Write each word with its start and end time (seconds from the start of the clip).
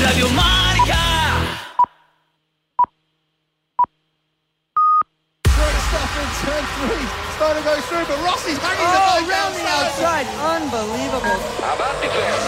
Radio 0.00 0.28
Marca. 0.32 1.04
Great 5.44 5.80
stuff 5.88 6.12
in 6.16 6.28
turn 6.40 6.64
three. 6.80 7.06
Starting 7.36 7.62
to 7.62 7.68
go 7.68 7.74
through, 7.82 8.04
but 8.08 8.18
Rossi's 8.24 8.58
hanging 8.58 8.84
the 8.84 8.96
Oh, 8.96 9.20
bike 9.20 9.28
round 9.28 9.54
the 9.54 9.64
outside. 9.68 10.26
Unbelievable. 10.56 12.40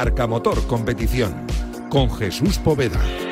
Marca 0.00 0.26
Motor 0.26 0.66
Competición 0.66 1.44
con 1.90 2.10
Jesús 2.10 2.56
Poveda. 2.56 3.29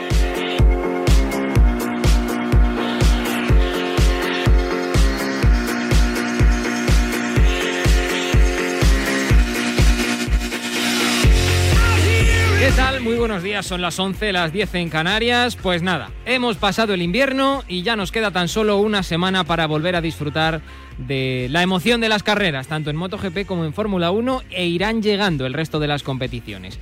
¿Qué 12.68 12.74
tal? 12.74 13.00
Muy 13.00 13.16
buenos 13.16 13.42
días, 13.42 13.64
son 13.64 13.80
las 13.80 13.98
11, 13.98 14.30
las 14.30 14.52
10 14.52 14.74
en 14.74 14.90
Canarias. 14.90 15.56
Pues 15.56 15.82
nada, 15.82 16.10
hemos 16.27 16.58
pasado 16.58 16.92
el 16.92 17.00
invierno 17.00 17.64
y 17.66 17.80
ya 17.80 17.96
nos 17.96 18.12
queda 18.12 18.30
tan 18.30 18.46
solo 18.46 18.77
una 18.77 19.02
semana 19.02 19.44
para 19.44 19.66
volver 19.66 19.97
a 19.97 20.02
disfrutar 20.02 20.61
de 20.98 21.46
la 21.50 21.62
emoción 21.62 22.02
de 22.02 22.11
las 22.11 22.22
carreras, 22.22 22.69
tanto 22.69 22.91
en 22.91 22.96
MotoGP 22.96 23.46
como 23.46 23.64
en 23.64 23.72
Fórmula 23.72 24.11
1, 24.11 24.42
e 24.50 24.66
irán 24.66 25.02
llegando 25.02 25.46
el 25.46 25.55
resto 25.55 25.80
de 25.80 25.86
las 25.86 26.02
competiciones. 26.02 26.78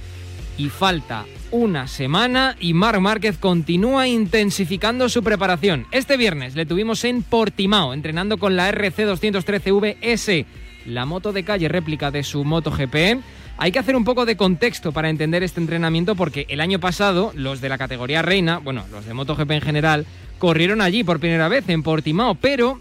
Y 0.59 0.71
falta 0.71 1.25
una 1.53 1.87
semana 1.87 2.57
y 2.59 2.75
Marc 2.75 2.99
Márquez 2.99 3.39
continúa 3.39 4.09
intensificando 4.09 5.09
su 5.09 5.23
preparación. 5.23 5.87
Este 5.93 6.17
viernes 6.17 6.57
le 6.57 6.67
tuvimos 6.67 7.05
en 7.05 7.23
Portimao, 7.23 7.95
entrenando 7.95 8.39
con 8.39 8.57
la 8.57 8.73
RC213VS, 8.73 10.47
la 10.87 11.07
moto 11.07 11.33
de 11.33 11.45
calle 11.45 11.69
réplica 11.69 12.11
de 12.11 12.25
su 12.25 12.43
MotoGP. 12.43 13.23
Hay 13.59 13.73
que 13.73 13.79
hacer 13.79 13.97
un 13.97 14.05
poco 14.05 14.27
de 14.27 14.37
contexto 14.37 14.93
para 14.93 15.09
entender 15.09 15.43
este 15.43 15.61
entrenamiento 15.61 16.15
porque 16.15 16.45
el 16.51 16.61
año 16.61 16.79
pasado 16.79 17.33
los 17.35 17.63
de 17.63 17.71
la 17.71 17.79
categoría 17.79 18.21
reina, 18.21 18.59
bueno, 18.59 18.85
los 18.93 19.07
de 19.07 19.15
MotoGP 19.15 19.51
en 19.53 19.61
general, 19.63 20.07
corrieron 20.39 20.83
allí 20.83 21.05
por 21.05 21.21
primera 21.21 21.49
vez 21.49 21.67
en 21.69 21.83
Portimao, 21.83 22.35
pero 22.35 22.81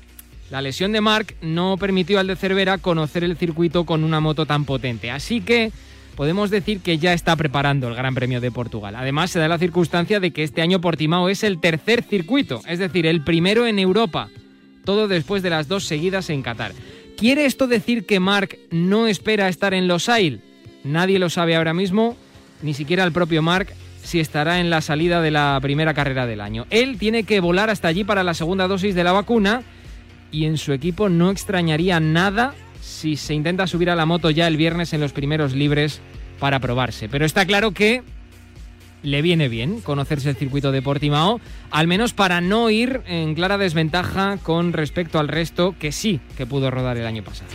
la 0.52 0.62
lesión 0.62 0.92
de 0.92 1.00
Marc 1.00 1.36
no 1.42 1.78
permitió 1.78 2.20
al 2.20 2.28
de 2.28 2.36
Cervera 2.36 2.78
conocer 2.78 3.24
el 3.24 3.38
circuito 3.38 3.86
con 3.86 4.04
una 4.04 4.20
moto 4.20 4.46
tan 4.46 4.66
potente. 4.66 5.12
Así 5.12 5.40
que 5.40 5.72
podemos 6.18 6.50
decir 6.50 6.82
que 6.82 6.98
ya 6.98 7.14
está 7.14 7.38
preparando 7.38 7.88
el 7.88 7.96
Gran 7.96 8.14
Premio 8.14 8.42
de 8.42 8.52
Portugal. 8.52 8.96
Además, 8.98 9.32
se 9.32 9.40
da 9.40 9.48
la 9.48 9.58
circunstancia 9.58 10.20
de 10.20 10.32
que 10.32 10.44
este 10.44 10.62
año 10.62 10.82
Portimao 10.82 11.30
es 11.30 11.44
el 11.44 11.62
tercer 11.62 12.04
circuito, 12.04 12.62
es 12.68 12.80
decir, 12.80 13.06
el 13.06 13.24
primero 13.24 13.66
en 13.66 13.80
Europa. 13.80 14.30
Todo 14.84 15.08
después 15.08 15.42
de 15.42 15.52
las 15.52 15.70
dos 15.70 15.86
seguidas 15.86 16.30
en 16.30 16.42
Qatar. 16.42 16.74
¿Quiere 17.18 17.46
esto 17.46 17.66
decir 17.66 18.06
que 18.06 18.20
Marc 18.20 18.58
no 18.72 19.08
espera 19.08 19.48
estar 19.48 19.74
en 19.74 19.88
Losail? 19.88 20.42
Nadie 20.86 21.18
lo 21.18 21.32
sabe 21.32 21.56
ahora 21.56 21.74
mismo, 21.74 22.16
ni 22.62 22.76
siquiera 22.76 23.04
el 23.04 23.12
propio 23.12 23.42
Marc, 23.42 23.74
si 24.04 24.20
estará 24.20 24.60
en 24.60 24.70
la 24.70 24.82
salida 24.82 25.20
de 25.20 25.32
la 25.32 25.58
primera 25.60 25.96
carrera 25.96 26.28
del 26.28 26.42
año. 26.42 26.68
Él 26.70 27.00
tiene 27.00 27.24
que 27.24 27.40
volar 27.40 27.72
hasta 27.72 27.88
allí 27.88 28.04
para 28.04 28.24
la 28.24 28.36
segunda 28.36 28.68
dosis 28.68 28.94
de 28.94 29.04
la 29.04 29.12
vacuna 29.12 29.64
y 30.32 30.46
en 30.46 30.58
su 30.58 30.74
equipo 30.74 31.10
no 31.10 31.32
extrañaría 31.32 32.00
nada 32.00 32.54
si 32.82 33.16
se 33.16 33.34
intenta 33.34 33.66
subir 33.66 33.90
a 33.90 33.96
la 33.96 34.06
moto 34.06 34.30
ya 34.30 34.48
el 34.48 34.58
viernes 34.58 34.94
en 34.94 35.02
los 35.02 35.12
primeros 35.12 35.54
libres 35.54 36.02
para 36.40 36.60
probarse. 36.60 37.10
Pero 37.10 37.26
está 37.26 37.48
claro 37.48 37.72
que 37.72 38.04
le 39.02 39.24
viene 39.24 39.50
bien 39.50 39.82
conocerse 39.82 40.30
el 40.30 40.36
circuito 40.36 40.72
de 40.72 40.84
Portimao, 40.84 41.42
al 41.72 41.88
menos 41.88 42.14
para 42.14 42.42
no 42.42 42.70
ir 42.70 43.02
en 43.08 43.34
clara 43.34 43.58
desventaja 43.58 44.38
con 44.38 44.72
respecto 44.72 45.18
al 45.18 45.30
resto 45.30 45.74
que 45.80 45.92
sí 45.92 46.20
que 46.38 46.46
pudo 46.46 46.70
rodar 46.70 46.98
el 46.98 47.08
año 47.08 47.24
pasado. 47.24 47.50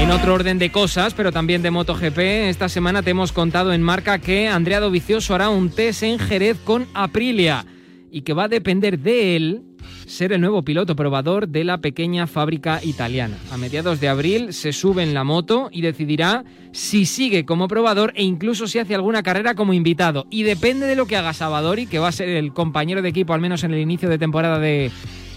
En 0.00 0.10
otro 0.10 0.32
orden 0.32 0.58
de 0.58 0.72
cosas, 0.72 1.12
pero 1.12 1.30
también 1.30 1.60
de 1.60 1.70
MotoGP, 1.70 2.18
esta 2.48 2.70
semana 2.70 3.02
te 3.02 3.10
hemos 3.10 3.32
contado 3.32 3.74
en 3.74 3.82
marca 3.82 4.18
que 4.18 4.48
Andrea 4.48 4.80
Dovizioso 4.80 5.34
hará 5.34 5.50
un 5.50 5.68
test 5.68 6.02
en 6.02 6.18
Jerez 6.18 6.56
con 6.64 6.86
Aprilia 6.94 7.66
y 8.10 8.22
que 8.22 8.32
va 8.32 8.44
a 8.44 8.48
depender 8.48 8.98
de 8.98 9.36
él 9.36 9.62
ser 10.06 10.32
el 10.32 10.40
nuevo 10.40 10.62
piloto 10.62 10.96
probador 10.96 11.48
de 11.48 11.64
la 11.64 11.82
pequeña 11.82 12.26
fábrica 12.26 12.80
italiana. 12.82 13.36
A 13.52 13.58
mediados 13.58 14.00
de 14.00 14.08
abril 14.08 14.54
se 14.54 14.72
sube 14.72 15.02
en 15.02 15.12
la 15.12 15.22
moto 15.22 15.68
y 15.70 15.82
decidirá 15.82 16.44
si 16.72 17.04
sigue 17.04 17.44
como 17.44 17.68
probador 17.68 18.14
e 18.16 18.24
incluso 18.24 18.66
si 18.66 18.78
hace 18.78 18.94
alguna 18.94 19.22
carrera 19.22 19.54
como 19.54 19.74
invitado. 19.74 20.26
Y 20.30 20.44
depende 20.44 20.86
de 20.86 20.96
lo 20.96 21.06
que 21.06 21.16
haga 21.18 21.34
Savadori, 21.34 21.86
que 21.86 21.98
va 21.98 22.08
a 22.08 22.12
ser 22.12 22.30
el 22.30 22.54
compañero 22.54 23.02
de 23.02 23.10
equipo 23.10 23.34
al 23.34 23.42
menos 23.42 23.64
en 23.64 23.74
el 23.74 23.80
inicio 23.80 24.08
de 24.08 24.18
temporada 24.18 24.58
de 24.58 24.90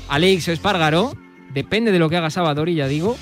Alex 0.08 0.48
Espargaro, 0.48 1.14
depende 1.54 1.92
de 1.92 2.00
lo 2.00 2.10
que 2.10 2.16
haga 2.16 2.30
Savadori, 2.30 2.76
ya 2.76 2.88
digo, 2.88 3.18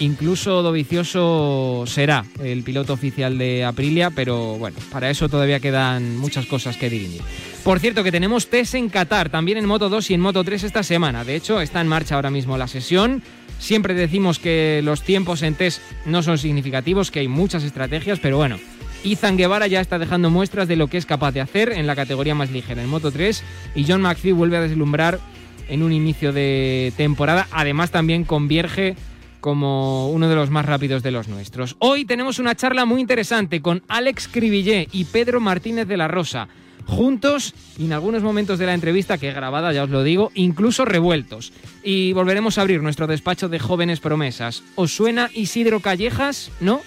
Incluso 0.00 0.62
Dovicioso 0.62 1.84
será 1.86 2.24
el 2.42 2.62
piloto 2.62 2.92
oficial 2.92 3.38
de 3.38 3.64
Aprilia, 3.64 4.10
pero 4.10 4.56
bueno, 4.56 4.76
para 4.90 5.08
eso 5.08 5.28
todavía 5.28 5.60
quedan 5.60 6.16
muchas 6.16 6.46
cosas 6.46 6.76
que 6.76 6.90
dirimir. 6.90 7.22
Por 7.62 7.78
cierto, 7.78 8.02
que 8.02 8.10
tenemos 8.10 8.48
test 8.48 8.74
en 8.74 8.88
Qatar, 8.88 9.30
también 9.30 9.56
en 9.56 9.66
Moto 9.66 9.88
2 9.88 10.10
y 10.10 10.14
en 10.14 10.20
Moto 10.20 10.42
3 10.42 10.64
esta 10.64 10.82
semana. 10.82 11.24
De 11.24 11.36
hecho, 11.36 11.60
está 11.60 11.80
en 11.80 11.88
marcha 11.88 12.16
ahora 12.16 12.30
mismo 12.30 12.58
la 12.58 12.66
sesión. 12.66 13.22
Siempre 13.60 13.94
decimos 13.94 14.40
que 14.40 14.80
los 14.82 15.02
tiempos 15.02 15.42
en 15.42 15.54
test 15.54 15.80
no 16.06 16.22
son 16.22 16.38
significativos, 16.38 17.10
que 17.10 17.20
hay 17.20 17.28
muchas 17.28 17.62
estrategias, 17.62 18.18
pero 18.18 18.36
bueno, 18.36 18.58
Ethan 19.04 19.36
Guevara 19.36 19.68
ya 19.68 19.80
está 19.80 19.98
dejando 19.98 20.28
muestras 20.28 20.66
de 20.66 20.76
lo 20.76 20.88
que 20.88 20.98
es 20.98 21.06
capaz 21.06 21.32
de 21.32 21.40
hacer 21.40 21.70
en 21.72 21.86
la 21.86 21.94
categoría 21.94 22.34
más 22.34 22.50
ligera, 22.50 22.82
en 22.82 22.88
Moto 22.88 23.12
3, 23.12 23.42
y 23.76 23.84
John 23.86 24.02
McPhee 24.02 24.32
vuelve 24.32 24.56
a 24.56 24.62
deslumbrar 24.62 25.20
en 25.68 25.82
un 25.82 25.92
inicio 25.92 26.32
de 26.32 26.92
temporada. 26.96 27.46
Además, 27.52 27.90
también 27.90 28.24
convierge 28.24 28.96
como 29.44 30.08
uno 30.08 30.26
de 30.30 30.36
los 30.36 30.48
más 30.48 30.64
rápidos 30.64 31.02
de 31.02 31.10
los 31.10 31.28
nuestros. 31.28 31.76
Hoy 31.78 32.06
tenemos 32.06 32.38
una 32.38 32.54
charla 32.54 32.86
muy 32.86 33.02
interesante 33.02 33.60
con 33.60 33.82
Alex 33.88 34.26
Cribillé 34.26 34.88
y 34.90 35.04
Pedro 35.04 35.38
Martínez 35.38 35.86
de 35.86 35.98
la 35.98 36.08
Rosa. 36.08 36.48
Juntos 36.86 37.52
y 37.76 37.84
en 37.84 37.92
algunos 37.92 38.22
momentos 38.22 38.58
de 38.58 38.64
la 38.64 38.72
entrevista, 38.72 39.18
que 39.18 39.28
es 39.28 39.34
grabada, 39.34 39.70
ya 39.74 39.84
os 39.84 39.90
lo 39.90 40.02
digo, 40.02 40.32
incluso 40.32 40.86
revueltos. 40.86 41.52
Y 41.82 42.14
volveremos 42.14 42.56
a 42.56 42.62
abrir 42.62 42.82
nuestro 42.82 43.06
despacho 43.06 43.50
de 43.50 43.58
jóvenes 43.58 44.00
promesas. 44.00 44.62
¿Os 44.76 44.96
suena 44.96 45.28
Isidro 45.34 45.80
Callejas? 45.80 46.50
¿No? 46.60 46.80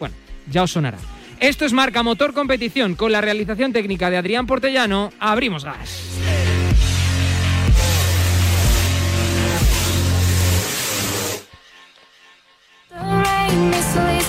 Bueno, 0.00 0.16
ya 0.50 0.64
os 0.64 0.72
sonará. 0.72 0.98
Esto 1.38 1.64
es 1.64 1.72
Marca 1.72 2.02
Motor 2.02 2.34
Competición 2.34 2.96
con 2.96 3.12
la 3.12 3.20
realización 3.20 3.72
técnica 3.72 4.10
de 4.10 4.16
Adrián 4.16 4.48
Portellano. 4.48 5.12
Abrimos 5.20 5.64
gas. 5.64 6.51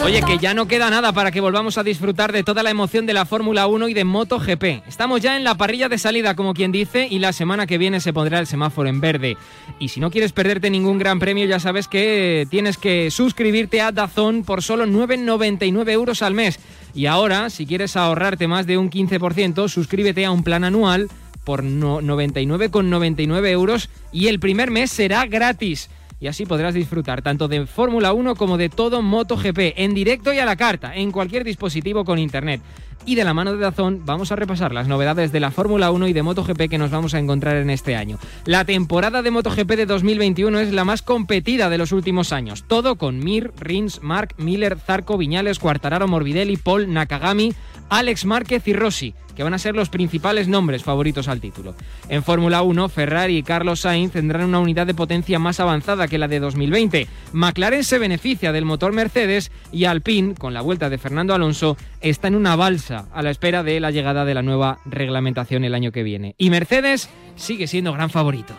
Oye, 0.04 0.22
que 0.22 0.38
ya 0.38 0.54
no 0.54 0.68
queda 0.68 0.90
nada 0.90 1.14
para 1.14 1.32
que 1.32 1.40
volvamos 1.40 1.78
a 1.78 1.84
disfrutar 1.84 2.34
de 2.34 2.44
toda 2.44 2.62
la 2.62 2.70
emoción 2.70 3.06
de 3.06 3.14
la 3.14 3.26
Fórmula 3.26 3.68
1 3.68 3.88
y 3.88 3.94
de 3.94 4.04
MotoGP. 4.04 4.86
Estamos 4.86 5.22
ya 5.22 5.38
en 5.38 5.46
la 5.46 5.56
parrilla 5.56 5.88
de 5.88 5.98
salida, 5.98 6.36
como 6.36 6.54
quien 6.54 6.74
dice, 6.74 7.08
y 7.10 7.20
la 7.20 7.32
semana 7.32 7.68
que 7.68 7.78
viene 7.78 8.02
se 8.02 8.12
pondrá 8.12 8.40
el 8.40 8.46
semáforo 8.46 8.90
en 8.90 9.00
verde. 9.00 9.38
Y 9.80 9.88
si 9.88 10.02
no 10.02 10.12
quieres 10.12 10.34
perderte 10.34 10.70
ningún 10.70 10.98
gran 10.98 11.20
premio, 11.20 11.46
ya 11.46 11.62
sabes 11.62 11.88
que 11.88 12.46
tienes 12.50 12.78
que 12.78 13.12
suscribirte 13.12 13.80
a 13.80 13.94
Dazón 13.94 14.44
por 14.44 14.62
solo 14.62 14.86
9,99 14.86 15.92
euros 15.92 16.22
al 16.22 16.34
mes. 16.34 16.60
Y 16.94 17.06
ahora, 17.06 17.50
si 17.50 17.66
quieres 17.66 17.96
ahorrarte 17.96 18.50
más 18.50 18.68
de 18.68 18.78
un 18.78 18.90
15%, 18.90 19.70
suscríbete 19.70 20.26
a 20.26 20.32
un 20.32 20.44
plan 20.44 20.66
anual 20.66 21.08
por 21.46 21.64
no 21.64 22.02
99,99 22.02 23.48
euros 23.48 23.90
y 24.12 24.28
el 24.28 24.42
primer 24.42 24.70
mes 24.70 24.92
será 24.92 25.26
gratis 25.26 25.90
y 26.24 26.28
así 26.28 26.46
podrás 26.46 26.74
disfrutar 26.74 27.22
tanto 27.22 27.50
de 27.50 27.66
Fórmula 27.66 28.14
1 28.14 28.36
como 28.36 28.58
de 28.58 28.70
todo 28.70 29.02
MotoGP 29.02 29.74
en 29.76 29.94
directo 29.94 30.32
y 30.32 30.40
a 30.40 30.46
la 30.46 30.56
carta 30.56 30.96
en 30.96 31.12
cualquier 31.12 31.44
dispositivo 31.44 32.06
con 32.06 32.18
internet. 32.18 32.62
Y 33.06 33.16
de 33.16 33.26
la 33.26 33.34
mano 33.34 33.52
de 33.52 33.58
Dazón 33.58 34.04
vamos 34.06 34.32
a 34.32 34.38
repasar 34.38 34.74
las 34.74 34.88
novedades 34.88 35.34
de 35.34 35.42
la 35.42 35.52
Fórmula 35.52 35.92
1 35.92 36.08
y 36.08 36.14
de 36.14 36.24
MotoGP 36.24 36.70
que 36.70 36.78
nos 36.78 36.92
vamos 36.92 37.14
a 37.14 37.20
encontrar 37.20 37.58
en 37.58 37.70
este 37.70 37.98
año. 37.98 38.20
La 38.46 38.64
temporada 38.64 39.22
de 39.22 39.32
MotoGP 39.32 39.72
de 39.72 39.86
2021 39.86 40.60
es 40.62 40.72
la 40.72 40.86
más 40.86 41.02
competida 41.02 41.70
de 41.70 41.78
los 41.78 41.92
últimos 41.92 42.32
años. 42.32 42.64
Todo 42.70 42.96
con 42.96 43.20
Mir, 43.20 43.52
Rins, 43.60 44.02
Mark, 44.02 44.36
Miller, 44.38 44.80
Zarco, 44.80 45.18
Viñales, 45.18 45.60
Cuartararo, 45.60 46.08
Morbidelli, 46.08 46.56
Paul, 46.56 46.94
Nakagami, 46.94 47.54
Alex 47.90 48.24
Márquez 48.24 48.66
y 48.70 48.72
Rossi. 48.72 49.14
Que 49.36 49.44
van 49.44 49.54
a 49.54 49.60
ser 49.60 49.76
los 49.76 49.90
principales 49.90 50.48
nombres 50.48 50.84
favoritos 50.84 51.28
al 51.28 51.42
título. 51.42 51.76
En 52.10 52.24
Fórmula 52.24 52.62
1, 52.62 52.90
Ferrari 52.90 53.38
y 53.38 53.44
Carlos 53.44 53.82
Sainz 53.82 54.14
tendrán 54.14 54.46
una 54.46 54.60
unidad 54.60 54.88
de 54.88 54.94
potencia 54.94 55.40
más 55.40 55.60
avanzada 55.60 56.08
que 56.08 56.18
la 56.18 56.28
de 56.28 56.40
2020. 56.40 57.08
McLaren 57.34 57.84
se 57.84 58.00
beneficia 58.00 58.52
del 58.52 58.66
motor 58.66 58.94
Mercedes 58.94 59.52
y 59.72 59.86
Alpine, 59.86 60.36
con 60.36 60.54
la 60.54 60.62
vuelta 60.62 60.90
de 60.90 60.98
Fernando 60.98 61.34
Alonso, 61.34 61.78
está 62.02 62.28
en 62.28 62.36
una 62.36 62.56
balsa 62.56 63.08
a 63.14 63.22
la 63.22 63.32
espera 63.32 63.64
de 63.64 63.80
la 63.80 63.92
llegada 63.92 64.26
de 64.26 64.34
la 64.34 64.42
nueva 64.42 64.80
reglamentación 64.86 65.64
el 65.64 65.76
año 65.76 65.92
que 65.92 66.04
viene. 66.04 66.36
Y 66.38 66.50
Mercedes 66.50 67.10
sigue 67.36 67.68
siendo 67.68 67.94
gran 67.94 68.10
favorito. 68.10 68.54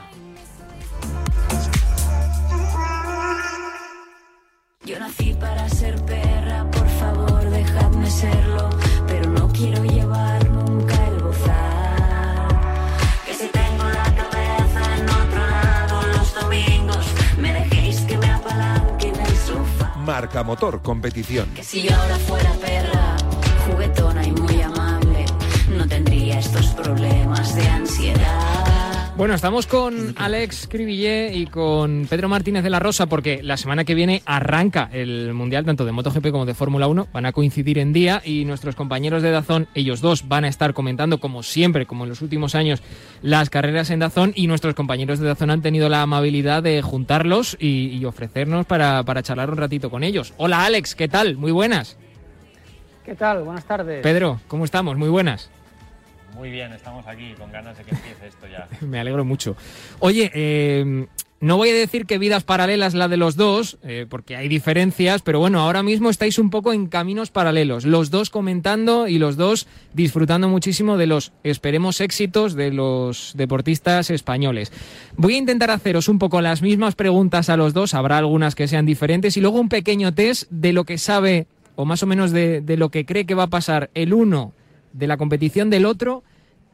Yo 4.84 4.98
nací 4.98 5.34
para 5.40 5.66
ser 5.70 5.96
perra, 6.04 6.70
por 6.70 6.88
favor, 6.88 7.50
dejadme 7.50 8.10
serlo, 8.10 8.68
pero 9.06 9.30
no 9.30 9.48
quiero 9.48 9.82
Marca 20.04 20.42
Motor 20.42 20.82
Competición. 20.82 21.48
Que 21.54 21.64
si 21.64 21.82
yo 21.82 21.96
ahora 21.96 22.16
fuera 22.16 22.52
perra, 22.60 23.16
juguetona 23.66 24.26
y 24.26 24.32
muy 24.32 24.60
amable, 24.60 25.24
no 25.70 25.88
tendría 25.88 26.38
estos 26.38 26.66
problemas 26.68 27.54
de 27.54 27.66
ansiedad. 27.66 28.53
Bueno, 29.16 29.34
estamos 29.34 29.68
con 29.68 30.12
Alex 30.16 30.66
Cribillé 30.68 31.32
y 31.34 31.46
con 31.46 32.08
Pedro 32.10 32.28
Martínez 32.28 32.64
de 32.64 32.70
la 32.70 32.80
Rosa 32.80 33.06
porque 33.06 33.44
la 33.44 33.56
semana 33.56 33.84
que 33.84 33.94
viene 33.94 34.22
arranca 34.26 34.90
el 34.92 35.32
Mundial 35.34 35.64
tanto 35.64 35.84
de 35.84 35.92
MotoGP 35.92 36.32
como 36.32 36.46
de 36.46 36.54
Fórmula 36.54 36.88
1. 36.88 37.06
Van 37.12 37.24
a 37.24 37.30
coincidir 37.30 37.78
en 37.78 37.92
día 37.92 38.20
y 38.24 38.44
nuestros 38.44 38.74
compañeros 38.74 39.22
de 39.22 39.30
Dazón, 39.30 39.68
ellos 39.76 40.00
dos, 40.00 40.26
van 40.26 40.44
a 40.44 40.48
estar 40.48 40.74
comentando 40.74 41.20
como 41.20 41.44
siempre, 41.44 41.86
como 41.86 42.02
en 42.02 42.10
los 42.10 42.22
últimos 42.22 42.56
años, 42.56 42.82
las 43.22 43.50
carreras 43.50 43.90
en 43.90 44.00
Dazón 44.00 44.32
y 44.34 44.48
nuestros 44.48 44.74
compañeros 44.74 45.20
de 45.20 45.28
Dazón 45.28 45.50
han 45.50 45.62
tenido 45.62 45.88
la 45.88 46.02
amabilidad 46.02 46.64
de 46.64 46.82
juntarlos 46.82 47.56
y, 47.60 47.96
y 47.96 48.04
ofrecernos 48.06 48.66
para, 48.66 49.04
para 49.04 49.22
charlar 49.22 49.48
un 49.48 49.58
ratito 49.58 49.90
con 49.90 50.02
ellos. 50.02 50.34
Hola 50.38 50.64
Alex, 50.64 50.96
¿qué 50.96 51.06
tal? 51.06 51.36
Muy 51.36 51.52
buenas. 51.52 51.96
¿Qué 53.04 53.14
tal? 53.14 53.44
Buenas 53.44 53.64
tardes. 53.64 54.02
Pedro, 54.02 54.40
¿cómo 54.48 54.64
estamos? 54.64 54.96
Muy 54.96 55.08
buenas. 55.08 55.50
Muy 56.34 56.50
bien, 56.50 56.72
estamos 56.72 57.06
aquí 57.06 57.32
con 57.38 57.50
ganas 57.52 57.78
de 57.78 57.84
que 57.84 57.94
empiece 57.94 58.26
esto 58.26 58.46
ya. 58.48 58.68
Me 58.86 58.98
alegro 58.98 59.24
mucho. 59.24 59.56
Oye, 60.00 60.30
eh, 60.34 61.06
no 61.40 61.56
voy 61.56 61.68
a 61.68 61.74
decir 61.74 62.06
que 62.06 62.18
vidas 62.18 62.42
paralelas 62.42 62.94
la 62.94 63.06
de 63.06 63.16
los 63.16 63.36
dos, 63.36 63.78
eh, 63.82 64.06
porque 64.08 64.34
hay 64.34 64.48
diferencias, 64.48 65.22
pero 65.22 65.38
bueno, 65.38 65.60
ahora 65.60 65.82
mismo 65.82 66.10
estáis 66.10 66.38
un 66.38 66.50
poco 66.50 66.72
en 66.72 66.86
caminos 66.86 67.30
paralelos, 67.30 67.84
los 67.84 68.10
dos 68.10 68.30
comentando 68.30 69.06
y 69.08 69.18
los 69.18 69.36
dos 69.36 69.68
disfrutando 69.92 70.48
muchísimo 70.48 70.96
de 70.96 71.06
los, 71.06 71.32
esperemos, 71.44 72.00
éxitos 72.00 72.54
de 72.54 72.72
los 72.72 73.34
deportistas 73.36 74.10
españoles. 74.10 74.72
Voy 75.16 75.34
a 75.34 75.38
intentar 75.38 75.70
haceros 75.70 76.08
un 76.08 76.18
poco 76.18 76.40
las 76.40 76.62
mismas 76.62 76.94
preguntas 76.94 77.48
a 77.48 77.56
los 77.56 77.74
dos, 77.74 77.94
habrá 77.94 78.18
algunas 78.18 78.54
que 78.54 78.66
sean 78.66 78.86
diferentes, 78.86 79.36
y 79.36 79.40
luego 79.40 79.60
un 79.60 79.68
pequeño 79.68 80.14
test 80.14 80.50
de 80.50 80.72
lo 80.72 80.84
que 80.84 80.98
sabe, 80.98 81.46
o 81.76 81.84
más 81.84 82.02
o 82.02 82.06
menos 82.06 82.32
de 82.32 82.76
lo 82.76 82.88
que 82.88 83.04
cree 83.04 83.26
que 83.26 83.34
va 83.34 83.44
a 83.44 83.48
pasar 83.48 83.90
el 83.94 84.14
uno 84.14 84.52
de 84.94 85.06
la 85.06 85.18
competición 85.18 85.68
del 85.68 85.84
otro 85.84 86.22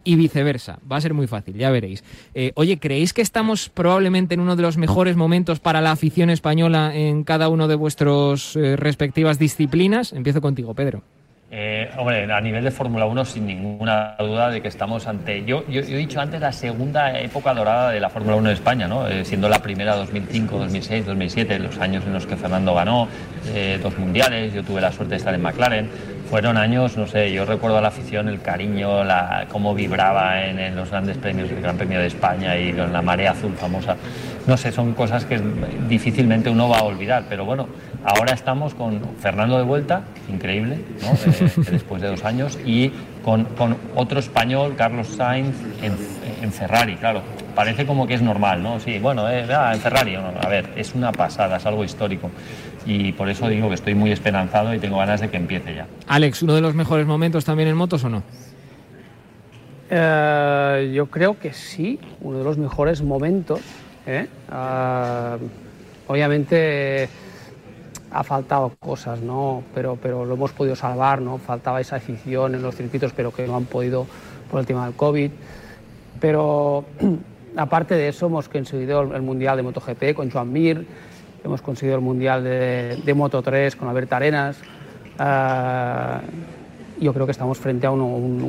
y 0.04 0.16
viceversa. 0.16 0.78
Va 0.90 0.96
a 0.96 1.00
ser 1.00 1.14
muy 1.14 1.26
fácil, 1.26 1.56
ya 1.56 1.70
veréis. 1.70 2.04
Eh, 2.34 2.52
oye, 2.54 2.78
¿creéis 2.78 3.12
que 3.12 3.22
estamos 3.22 3.68
probablemente 3.68 4.34
en 4.34 4.40
uno 4.40 4.56
de 4.56 4.62
los 4.62 4.76
mejores 4.76 5.16
momentos 5.16 5.60
para 5.60 5.80
la 5.80 5.92
afición 5.92 6.30
española 6.30 6.94
en 6.94 7.24
cada 7.24 7.48
uno 7.48 7.68
de 7.68 7.74
vuestras 7.74 8.56
eh, 8.56 8.76
respectivas 8.76 9.38
disciplinas? 9.38 10.12
Empiezo 10.12 10.40
contigo, 10.40 10.74
Pedro. 10.74 11.02
Eh, 11.52 11.90
hombre, 11.98 12.32
a 12.32 12.40
nivel 12.40 12.62
de 12.62 12.70
Fórmula 12.70 13.06
1, 13.06 13.24
sin 13.24 13.44
ninguna 13.44 14.14
duda 14.20 14.50
de 14.50 14.62
que 14.62 14.68
estamos 14.68 15.08
ante. 15.08 15.44
Yo, 15.44 15.64
he 15.68 15.82
dicho 15.82 16.20
antes 16.20 16.40
la 16.40 16.52
segunda 16.52 17.18
época 17.18 17.52
dorada 17.52 17.90
de 17.90 17.98
la 17.98 18.08
Fórmula 18.08 18.36
1 18.36 18.50
en 18.50 18.54
España, 18.54 18.86
¿no? 18.86 19.08
Eh, 19.08 19.24
siendo 19.24 19.48
la 19.48 19.58
primera 19.60 19.96
2005, 19.96 20.58
2006, 20.58 21.06
2007, 21.06 21.58
los 21.58 21.76
años 21.78 22.04
en 22.06 22.12
los 22.12 22.24
que 22.24 22.36
Fernando 22.36 22.72
ganó 22.72 23.08
dos 23.82 23.98
mundiales. 23.98 24.54
Yo 24.54 24.62
tuve 24.62 24.80
la 24.80 24.92
suerte 24.92 25.12
de 25.12 25.16
estar 25.16 25.34
en 25.34 25.42
McLaren. 25.42 25.90
Fueron 26.30 26.56
años, 26.56 26.96
no 26.96 27.08
sé, 27.08 27.32
yo 27.32 27.44
recuerdo 27.44 27.78
a 27.78 27.80
la 27.80 27.88
afición, 27.88 28.28
el 28.28 28.40
cariño, 28.40 29.02
cómo 29.50 29.74
vibraba 29.74 30.44
en, 30.44 30.76
los 30.76 30.88
grandes 30.88 31.18
premios, 31.18 31.50
el 31.50 31.60
Gran 31.60 31.76
Premio 31.76 31.98
de 31.98 32.06
España 32.06 32.56
y 32.56 32.72
con 32.72 32.92
la 32.92 33.02
marea 33.02 33.32
azul 33.32 33.52
famosa. 33.54 33.96
No 34.46 34.56
sé, 34.56 34.70
son 34.70 34.94
cosas 34.94 35.24
que 35.24 35.42
difícilmente 35.88 36.48
uno 36.48 36.68
va 36.68 36.78
a 36.78 36.82
olvidar, 36.84 37.24
pero 37.28 37.44
bueno, 37.44 37.66
ahora 38.04 38.32
estamos 38.32 38.74
con 38.74 39.00
Fernando 39.18 39.58
de 39.58 39.64
vuelta, 39.64 40.02
increíble, 40.28 40.78
¿no? 41.02 41.32
Eh, 41.32 41.50
después 41.72 42.00
de 42.00 42.06
dos 42.06 42.24
años, 42.24 42.56
y 42.64 42.92
con, 43.24 43.48
otro 43.96 44.20
español, 44.20 44.74
Carlos 44.76 45.08
Sainz, 45.08 45.56
en, 45.82 46.52
Ferrari, 46.52 46.94
claro. 46.94 47.22
Parece 47.56 47.84
como 47.84 48.06
que 48.06 48.14
es 48.14 48.22
normal, 48.22 48.62
¿no? 48.62 48.78
Sí, 48.78 49.00
bueno, 49.00 49.28
eh, 49.28 49.46
ah, 49.52 49.72
en 49.74 49.80
Ferrari, 49.80 50.14
a 50.14 50.48
ver, 50.48 50.70
es 50.76 50.94
una 50.94 51.10
pasada, 51.10 51.56
es 51.56 51.66
algo 51.66 51.82
histórico. 51.84 52.30
Y 52.86 53.12
por 53.12 53.28
eso 53.28 53.48
digo 53.48 53.68
que 53.68 53.74
estoy 53.74 53.94
muy 53.94 54.10
esperanzado 54.10 54.74
y 54.74 54.78
tengo 54.78 54.98
ganas 54.98 55.20
de 55.20 55.28
que 55.28 55.36
empiece 55.36 55.74
ya. 55.74 55.86
Alex, 56.06 56.42
¿uno 56.42 56.54
de 56.54 56.60
los 56.60 56.74
mejores 56.74 57.06
momentos 57.06 57.44
también 57.44 57.68
en 57.68 57.76
motos 57.76 58.04
o 58.04 58.08
no? 58.08 58.22
Eh, 59.90 60.92
yo 60.94 61.06
creo 61.06 61.38
que 61.38 61.52
sí, 61.52 61.98
uno 62.20 62.38
de 62.38 62.44
los 62.44 62.58
mejores 62.58 63.02
momentos. 63.02 63.60
¿eh? 64.06 64.26
Uh, 64.50 65.44
obviamente 66.06 67.08
ha 68.12 68.24
faltado 68.24 68.72
cosas, 68.80 69.20
¿no? 69.20 69.62
Pero, 69.74 69.96
pero 70.00 70.24
lo 70.24 70.34
hemos 70.34 70.52
podido 70.52 70.74
salvar, 70.74 71.20
¿no? 71.20 71.38
Faltaba 71.38 71.80
esa 71.80 71.96
afición 71.96 72.54
en 72.54 72.62
los 72.62 72.74
circuitos, 72.74 73.12
pero 73.12 73.32
que 73.32 73.46
no 73.46 73.56
han 73.56 73.66
podido 73.66 74.06
por 74.50 74.60
el 74.60 74.66
tema 74.66 74.84
del 74.86 74.94
COVID. 74.94 75.30
Pero 76.20 76.84
aparte 77.56 77.94
de 77.94 78.08
eso, 78.08 78.26
hemos 78.26 78.48
conseguido 78.48 79.02
el 79.14 79.22
Mundial 79.22 79.56
de 79.56 79.62
MotoGP 79.62 80.14
con 80.14 80.30
Joan 80.30 80.52
Mir, 80.52 80.86
hemos 81.44 81.62
conseguido 81.62 81.96
el 81.96 82.02
Mundial 82.02 82.44
de, 82.44 83.14
Moto 83.14 83.42
3 83.42 83.76
con 83.76 83.88
Alberto 83.88 84.16
Arenas. 84.16 84.58
Uh, 85.18 87.02
yo 87.02 87.12
creo 87.12 87.26
que 87.26 87.32
estamos 87.32 87.58
frente 87.58 87.86
a 87.86 87.90
un, 87.90 88.42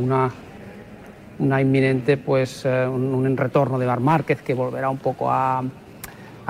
una, 1.40 1.62
inminente, 1.62 2.18
pues, 2.18 2.66
uh, 2.66 2.90
un, 2.92 3.36
retorno 3.38 3.80
de 3.80 3.86
Mar 3.86 4.00
Márquez 4.00 4.42
que 4.42 4.54
volverá 4.54 4.90
un 4.90 4.98
poco 4.98 5.32
a, 5.32 5.64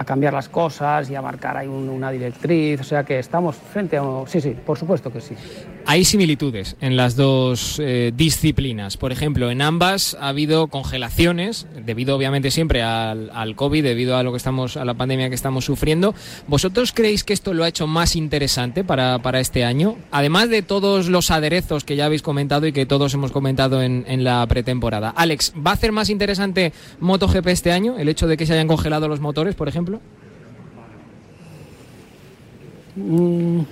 cambiar 0.05 0.33
las 0.33 0.49
cosas 0.49 1.11
y 1.11 1.15
a 1.15 1.21
marcar 1.21 1.57
ahí 1.57 1.67
un, 1.67 1.87
una 1.87 2.09
directriz. 2.09 2.81
O 2.81 2.83
sea 2.83 3.03
que 3.03 3.19
estamos 3.19 3.55
frente 3.55 3.97
a 3.97 4.01
uno. 4.01 4.25
Sí, 4.27 4.41
sí, 4.41 4.55
por 4.65 4.77
supuesto 4.77 5.11
que 5.11 5.21
sí. 5.21 5.35
Hay 5.91 6.05
similitudes 6.05 6.77
en 6.79 6.95
las 6.95 7.17
dos 7.17 7.77
eh, 7.77 8.13
disciplinas. 8.15 8.95
Por 8.95 9.11
ejemplo, 9.11 9.51
en 9.51 9.61
ambas 9.61 10.15
ha 10.21 10.29
habido 10.29 10.67
congelaciones, 10.67 11.67
debido 11.85 12.15
obviamente 12.15 12.49
siempre 12.49 12.81
al, 12.81 13.55
COVID, 13.57 13.83
debido 13.83 14.15
a 14.15 14.23
lo 14.23 14.31
que 14.31 14.37
estamos, 14.37 14.77
a 14.77 14.85
la 14.85 14.93
pandemia 14.93 15.27
que 15.27 15.35
estamos 15.35 15.65
sufriendo. 15.65 16.15
¿Vosotros 16.47 16.93
creéis 16.93 17.25
que 17.25 17.33
esto 17.33 17.53
lo 17.53 17.65
ha 17.65 17.67
hecho 17.67 17.87
más 17.87 18.15
interesante 18.15 18.85
para, 18.85 19.19
para 19.19 19.41
este 19.41 19.65
año? 19.65 19.97
Además 20.11 20.47
de 20.47 20.61
todos 20.61 21.09
los 21.09 21.29
aderezos 21.29 21.83
que 21.83 21.97
ya 21.97 22.05
habéis 22.05 22.21
comentado 22.21 22.67
y 22.67 22.71
que 22.71 22.85
todos 22.85 23.13
hemos 23.13 23.33
comentado 23.33 23.83
en, 23.83 24.05
en 24.07 24.23
la 24.23 24.47
pretemporada. 24.47 25.09
Alex, 25.09 25.51
¿va 25.57 25.71
a 25.71 25.73
hacer 25.73 25.91
más 25.91 26.09
interesante 26.09 26.71
MotoGP 27.01 27.47
este 27.47 27.73
año? 27.73 27.99
El 27.99 28.07
hecho 28.07 28.27
de 28.27 28.37
que 28.37 28.45
se 28.45 28.53
hayan 28.53 28.69
congelado 28.69 29.09
los 29.09 29.19
motores, 29.19 29.55
por 29.55 29.67
ejemplo. 29.67 29.99
Mm, 32.95 33.63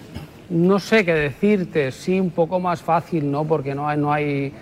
no 0.49 0.79
sé 0.79 1.05
qué 1.05 1.13
decirte, 1.13 1.91
sí, 1.91 2.19
un 2.19 2.31
poco 2.31 2.59
más 2.59 2.81
fácil, 2.81 3.31
¿no? 3.31 3.45
Porque 3.45 3.75
no 3.75 3.87
hay, 3.87 3.97
no 3.97 4.11
hay, 4.11 4.53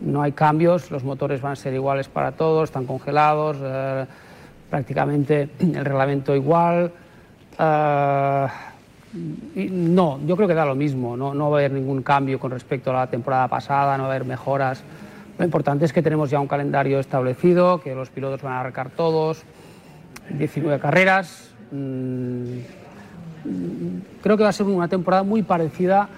no 0.00 0.22
hay 0.22 0.32
cambios, 0.32 0.90
los 0.90 1.04
motores 1.04 1.40
van 1.40 1.52
a 1.52 1.56
ser 1.56 1.74
iguales 1.74 2.08
para 2.08 2.32
todos, 2.32 2.64
están 2.70 2.86
congelados, 2.86 3.58
eh, 3.60 4.06
prácticamente 4.70 5.50
el 5.58 5.84
reglamento 5.84 6.34
igual. 6.34 6.92
Eh, 7.58 8.46
no, 9.70 10.18
yo 10.26 10.34
creo 10.36 10.48
que 10.48 10.54
da 10.54 10.64
lo 10.64 10.74
mismo, 10.74 11.16
no, 11.16 11.34
no 11.34 11.50
va 11.50 11.58
a 11.58 11.60
haber 11.60 11.72
ningún 11.72 12.02
cambio 12.02 12.40
con 12.40 12.50
respecto 12.50 12.90
a 12.90 12.94
la 12.94 13.06
temporada 13.06 13.46
pasada, 13.46 13.96
no 13.96 14.04
va 14.04 14.08
a 14.08 14.12
haber 14.16 14.26
mejoras. 14.26 14.82
Lo 15.38 15.44
importante 15.44 15.84
es 15.84 15.92
que 15.92 16.02
tenemos 16.02 16.30
ya 16.30 16.40
un 16.40 16.48
calendario 16.48 16.98
establecido, 16.98 17.80
que 17.80 17.94
los 17.94 18.08
pilotos 18.08 18.42
van 18.42 18.54
a 18.54 18.60
arrancar 18.60 18.90
todos, 18.90 19.42
19 20.30 20.80
carreras. 20.80 21.50
Mmm, 21.70 22.83
creo 24.22 24.36
que 24.36 24.42
va 24.42 24.48
a 24.48 24.52
ser 24.52 24.66
una 24.66 24.88
temporada 24.88 25.22
muy 25.22 25.42
parecida, 25.42 26.08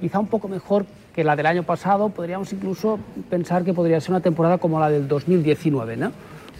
quizá 0.00 0.18
un 0.18 0.26
poco 0.26 0.48
mejor 0.48 0.86
que 1.14 1.24
la 1.24 1.36
del 1.36 1.46
año 1.46 1.62
pasado. 1.62 2.08
Podríamos 2.08 2.52
incluso 2.52 2.98
pensar 3.30 3.64
que 3.64 3.74
podría 3.74 4.00
ser 4.00 4.10
una 4.10 4.20
temporada 4.20 4.58
como 4.58 4.80
la 4.80 4.90
del 4.90 5.08
2019, 5.08 5.96
¿no? 5.96 6.12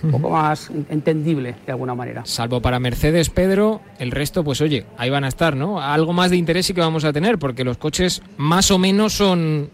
Un 0.02 0.10
poco 0.10 0.30
más 0.30 0.68
entendible 0.90 1.54
de 1.64 1.72
alguna 1.72 1.94
manera. 1.94 2.22
Salvo 2.24 2.60
para 2.60 2.80
Mercedes, 2.80 3.30
Pedro, 3.30 3.80
el 4.00 4.10
resto, 4.10 4.42
pues 4.42 4.60
oye, 4.60 4.84
ahí 4.98 5.10
van 5.10 5.22
a 5.22 5.28
estar, 5.28 5.54
¿no? 5.54 5.80
Algo 5.80 6.12
más 6.12 6.30
de 6.30 6.36
interés 6.38 6.66
sí 6.66 6.74
que 6.74 6.80
vamos 6.80 7.04
a 7.04 7.12
tener, 7.12 7.38
porque 7.38 7.62
los 7.62 7.78
coches 7.78 8.20
más 8.36 8.72
o 8.72 8.78
menos 8.78 9.12
son 9.12 9.70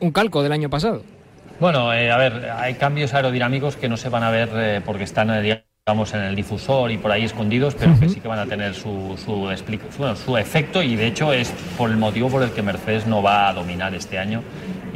un 0.00 0.10
calco 0.12 0.42
del 0.42 0.52
año 0.52 0.70
pasado. 0.70 1.02
Bueno, 1.60 1.92
eh, 1.92 2.10
a 2.10 2.16
ver, 2.16 2.50
hay 2.50 2.74
cambios 2.74 3.14
aerodinámicos 3.14 3.76
que 3.76 3.88
no 3.88 3.96
se 3.96 4.08
van 4.08 4.22
a 4.22 4.30
ver 4.30 4.50
eh, 4.54 4.80
porque 4.84 5.04
están 5.04 5.30
eh, 5.30 5.64
digamos 5.88 6.14
en 6.14 6.22
el 6.22 6.34
difusor 6.34 6.90
y 6.90 6.98
por 6.98 7.12
ahí 7.12 7.22
escondidos, 7.24 7.76
pero 7.76 7.92
uh 7.92 7.94
-huh. 7.94 8.00
que 8.00 8.08
sí 8.08 8.18
que 8.20 8.26
van 8.26 8.40
a 8.40 8.46
tener 8.46 8.74
su, 8.74 9.16
su, 9.24 9.48
bueno, 9.98 10.16
su 10.16 10.36
efecto 10.36 10.82
y 10.82 10.96
de 10.96 11.06
hecho 11.06 11.32
es 11.32 11.54
por 11.78 11.90
el 11.90 11.96
motivo 11.96 12.28
por 12.28 12.42
el 12.42 12.50
que 12.50 12.60
Mercedes 12.60 13.06
no 13.06 13.22
va 13.22 13.48
a 13.48 13.52
dominar 13.54 13.94
este 13.94 14.18
año 14.18 14.42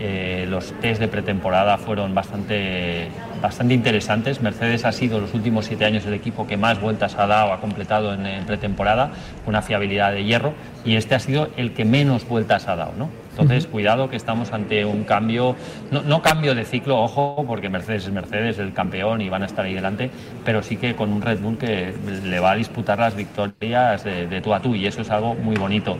Eh, 0.02 0.46
los 0.48 0.72
test 0.80 0.98
de 0.98 1.08
pretemporada 1.08 1.76
fueron 1.76 2.14
bastante, 2.14 3.08
bastante 3.42 3.74
interesantes. 3.74 4.40
Mercedes 4.40 4.86
ha 4.86 4.92
sido 4.92 5.20
los 5.20 5.34
últimos 5.34 5.66
siete 5.66 5.84
años 5.84 6.06
el 6.06 6.14
equipo 6.14 6.46
que 6.46 6.56
más 6.56 6.80
vueltas 6.80 7.16
ha 7.18 7.26
dado, 7.26 7.52
ha 7.52 7.60
completado 7.60 8.14
en, 8.14 8.24
en 8.24 8.46
pretemporada, 8.46 9.10
una 9.46 9.60
fiabilidad 9.60 10.12
de 10.12 10.24
hierro, 10.24 10.54
y 10.86 10.96
este 10.96 11.14
ha 11.14 11.18
sido 11.18 11.50
el 11.58 11.74
que 11.74 11.84
menos 11.84 12.26
vueltas 12.26 12.66
ha 12.66 12.76
dado. 12.76 12.94
¿no? 12.96 13.10
Entonces, 13.30 13.66
cuidado 13.66 14.08
que 14.10 14.16
estamos 14.16 14.52
ante 14.52 14.84
un 14.84 15.04
cambio, 15.04 15.56
no, 15.90 16.02
no, 16.02 16.20
cambio 16.20 16.54
de 16.54 16.64
ciclo, 16.64 16.98
ojo, 16.98 17.44
porque 17.46 17.68
Mercedes 17.68 18.06
es 18.06 18.12
Mercedes, 18.12 18.58
el 18.58 18.72
campeón 18.72 19.20
y 19.20 19.28
van 19.28 19.42
a 19.42 19.46
estar 19.46 19.64
ahí 19.64 19.74
delante, 19.74 20.10
pero 20.44 20.62
sí 20.62 20.76
que 20.76 20.94
con 20.94 21.12
un 21.12 21.22
Red 21.22 21.40
Bull 21.40 21.56
que 21.56 21.94
le 22.24 22.40
va 22.40 22.52
a 22.52 22.56
disputar 22.56 22.98
las 22.98 23.14
victorias 23.14 24.04
de, 24.04 24.26
de 24.26 24.40
tú 24.40 24.52
a 24.52 24.60
tú 24.60 24.74
y 24.74 24.86
eso 24.86 25.00
es 25.02 25.10
algo 25.10 25.34
muy 25.34 25.56
bonito. 25.56 25.96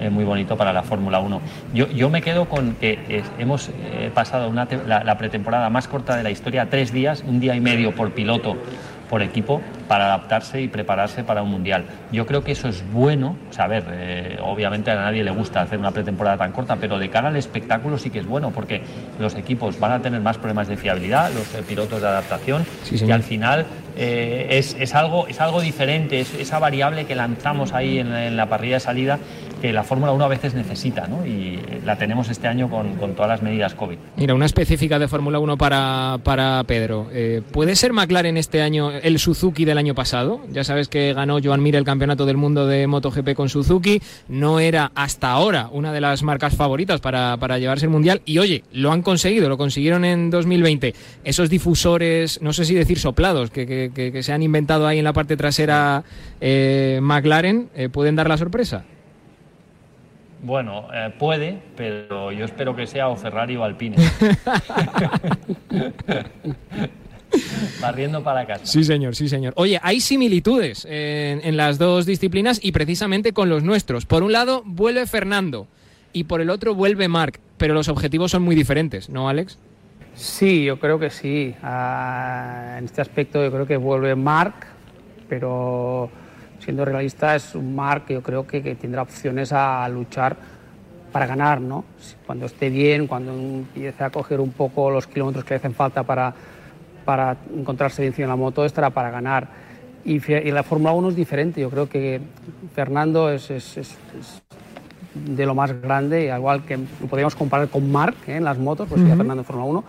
Eh, 0.00 0.10
muy 0.10 0.24
bonito 0.24 0.56
para 0.56 0.72
la 0.72 0.82
Fórmula 0.82 1.20
1. 1.20 1.40
Yo, 1.72 1.88
yo, 1.88 2.10
me 2.10 2.20
quedo 2.20 2.48
con 2.48 2.74
que 2.74 2.98
eh, 3.08 3.22
hemos 3.38 3.68
eh, 3.68 4.10
pasado 4.12 4.48
una 4.48 4.66
la, 4.88 5.04
la, 5.04 5.16
pretemporada 5.16 5.70
más 5.70 5.86
corta 5.86 6.16
de 6.16 6.24
la 6.24 6.32
historia, 6.32 6.68
tres 6.68 6.92
días, 6.92 7.22
un 7.24 7.38
día 7.38 7.54
y 7.54 7.60
medio 7.60 7.94
por 7.94 8.10
piloto 8.10 8.56
por 9.08 9.22
equipo 9.22 9.60
para 9.88 10.06
adaptarse 10.06 10.60
y 10.60 10.68
prepararse 10.68 11.24
para 11.24 11.42
un 11.42 11.50
mundial. 11.50 11.84
Yo 12.12 12.26
creo 12.26 12.42
que 12.42 12.52
eso 12.52 12.68
es 12.68 12.84
bueno, 12.92 13.36
o 13.50 13.52
sea, 13.52 13.66
a 13.66 13.68
ver, 13.68 13.84
eh, 13.90 14.38
obviamente 14.42 14.90
a 14.90 14.96
nadie 14.96 15.22
le 15.22 15.30
gusta 15.30 15.60
hacer 15.60 15.78
una 15.78 15.90
pretemporada 15.90 16.38
tan 16.38 16.52
corta, 16.52 16.76
pero 16.76 16.98
de 16.98 17.10
cara 17.10 17.28
al 17.28 17.36
espectáculo 17.36 17.98
sí 17.98 18.10
que 18.10 18.20
es 18.20 18.26
bueno, 18.26 18.50
porque 18.50 18.82
los 19.18 19.34
equipos 19.34 19.78
van 19.78 19.92
a 19.92 20.00
tener 20.00 20.20
más 20.20 20.38
problemas 20.38 20.68
de 20.68 20.76
fiabilidad, 20.76 21.32
los 21.32 21.54
eh, 21.54 21.62
pilotos 21.66 22.00
de 22.00 22.08
adaptación, 22.08 22.64
sí, 22.82 22.96
y 23.04 23.10
al 23.10 23.22
final 23.22 23.66
eh, 23.96 24.46
es, 24.50 24.76
es, 24.78 24.94
algo, 24.94 25.26
es 25.28 25.40
algo 25.40 25.60
diferente, 25.60 26.20
es 26.20 26.34
esa 26.34 26.58
variable 26.58 27.06
que 27.06 27.14
lanzamos 27.14 27.72
ahí 27.72 27.98
en, 27.98 28.36
la 28.36 28.48
parrilla 28.48 28.74
de 28.74 28.80
salida 28.80 29.18
que 29.60 29.72
la 29.72 29.82
Fórmula 29.82 30.12
1 30.12 30.24
a 30.24 30.28
veces 30.28 30.52
necesita, 30.52 31.06
¿no? 31.06 31.24
Y 31.24 31.58
la 31.86 31.96
tenemos 31.96 32.28
este 32.28 32.48
año 32.48 32.68
con, 32.68 32.96
con 32.96 33.14
todas 33.14 33.30
las 33.30 33.42
medidas 33.42 33.74
COVID. 33.74 33.96
Mira, 34.16 34.34
una 34.34 34.44
específica 34.44 34.98
de 34.98 35.08
Fórmula 35.08 35.38
1 35.38 35.56
para, 35.56 36.18
para 36.22 36.62
Pedro. 36.64 37.08
Eh, 37.12 37.40
¿Puede 37.50 37.74
ser 37.74 37.94
McLaren 37.94 38.36
este 38.36 38.60
año 38.60 38.90
el 38.90 39.18
Suzuki 39.18 39.64
del 39.64 39.78
año 39.78 39.94
pasado? 39.94 40.40
Ya 40.52 40.64
sabes 40.64 40.88
que 40.88 41.14
ganó 41.14 41.38
Joan 41.42 41.62
Mir 41.62 41.76
el 41.76 41.84
Campeonato 41.84 42.26
del 42.26 42.36
Mundo 42.36 42.66
de 42.66 42.86
MotoGP 42.86 43.32
con 43.34 43.48
Suzuki. 43.48 44.02
No 44.28 44.60
era 44.60 44.92
hasta 44.94 45.30
ahora 45.30 45.68
una 45.72 45.92
de 45.92 46.00
las 46.02 46.22
marcas 46.22 46.54
favoritas 46.54 47.00
para, 47.00 47.36
para 47.38 47.58
llevarse 47.58 47.86
el 47.86 47.90
Mundial. 47.90 48.20
Y 48.26 48.38
oye, 48.38 48.64
lo 48.72 48.92
han 48.92 49.00
conseguido, 49.00 49.48
lo 49.48 49.56
consiguieron 49.56 50.04
en 50.04 50.28
2020. 50.28 50.94
Esos 51.24 51.48
difusores, 51.48 52.42
no 52.42 52.52
sé 52.52 52.66
si 52.66 52.74
decir 52.74 52.98
soplados, 52.98 53.50
que, 53.50 53.83
que, 53.90 54.12
que 54.12 54.22
se 54.22 54.32
han 54.32 54.42
inventado 54.42 54.86
ahí 54.86 54.98
en 54.98 55.04
la 55.04 55.12
parte 55.12 55.36
trasera 55.36 56.04
eh, 56.40 57.00
McLaren, 57.02 57.68
eh, 57.74 57.88
¿pueden 57.88 58.16
dar 58.16 58.28
la 58.28 58.36
sorpresa? 58.36 58.84
Bueno, 60.42 60.88
eh, 60.92 61.12
puede, 61.18 61.58
pero 61.76 62.30
yo 62.30 62.44
espero 62.44 62.76
que 62.76 62.86
sea 62.86 63.08
o 63.08 63.16
Ferrari 63.16 63.56
o 63.56 63.64
Alpine. 63.64 63.96
Barriendo 67.80 68.22
para 68.22 68.46
casa. 68.46 68.64
Sí, 68.66 68.84
señor, 68.84 69.16
sí, 69.16 69.28
señor. 69.28 69.54
Oye, 69.56 69.80
hay 69.82 70.00
similitudes 70.00 70.84
en, 70.84 71.40
en, 71.42 71.56
las 71.56 71.78
dos 71.78 72.06
disciplinas 72.06 72.60
y 72.62 72.72
precisamente 72.72 73.32
con 73.32 73.48
los 73.48 73.64
nuestros. 73.64 74.06
Por 74.06 74.22
un 74.22 74.32
lado, 74.32 74.62
vuelve 74.64 75.06
Fernando 75.06 75.66
y 76.12 76.24
por 76.24 76.40
el 76.40 76.48
otro 76.50 76.74
vuelve 76.74 77.08
Marc, 77.08 77.40
pero 77.56 77.74
los 77.74 77.88
objetivos 77.88 78.30
son 78.30 78.42
muy 78.42 78.54
diferentes, 78.54 79.08
¿no, 79.08 79.28
Alex? 79.28 79.58
Sí, 80.14 80.64
yo 80.64 80.78
creo 80.78 80.98
que 80.98 81.10
sí. 81.10 81.54
Uh, 81.62 82.78
en 82.78 82.84
este 82.84 83.00
aspecto 83.00 83.42
yo 83.42 83.50
creo 83.50 83.66
que 83.66 83.76
vuelve 83.76 84.14
Marc, 84.14 84.54
pero 85.28 86.08
siendo 86.60 86.84
realista, 86.84 87.34
es 87.34 87.54
un 87.54 87.74
Marc 87.74 88.06
que 88.06 88.14
yo 88.14 88.22
creo 88.22 88.46
que, 88.46 88.62
que, 88.62 88.74
tendrá 88.74 89.02
opciones 89.02 89.52
a 89.52 89.88
luchar 89.88 90.36
para 91.12 91.26
ganar, 91.26 91.60
¿no? 91.60 91.84
Cuando 92.26 92.46
esté 92.46 92.70
bien, 92.70 93.06
cuando 93.06 93.32
empiece 93.32 94.02
a 94.02 94.10
coger 94.10 94.40
un 94.40 94.50
poco 94.52 94.90
los 94.90 95.06
kilómetros 95.06 95.44
que 95.44 95.54
le 95.54 95.56
hacen 95.58 95.74
falta 95.74 96.02
para, 96.02 96.34
para 97.04 97.36
encontrarse 97.56 98.02
bien 98.02 98.14
en 98.18 98.28
la 98.28 98.36
moto, 98.36 98.64
estará 98.64 98.90
para 98.90 99.10
ganar. 99.10 99.48
Y, 100.04 100.16
y 100.30 100.50
la 100.50 100.62
Fórmula 100.62 100.92
1 100.92 101.10
es 101.10 101.16
diferente, 101.16 101.60
yo 101.60 101.70
creo 101.70 101.88
que 101.88 102.20
Fernando 102.74 103.30
es, 103.30 103.50
es, 103.50 103.76
es, 103.76 103.98
es 104.18 104.42
de 105.14 105.46
lo 105.46 105.54
más 105.54 105.80
grande, 105.80 106.32
igual 106.36 106.64
que 106.64 106.78
podríamos 107.08 107.34
comparar 107.34 107.68
con 107.68 107.90
Marc 107.90 108.16
¿eh? 108.28 108.36
en 108.36 108.44
las 108.44 108.58
motos, 108.58 108.88
pues 108.88 109.00
uh 109.00 109.04
-huh. 109.04 109.16
Fernando 109.16 109.42
en 109.42 109.44
Fórmula 109.44 109.68
1, 109.68 109.84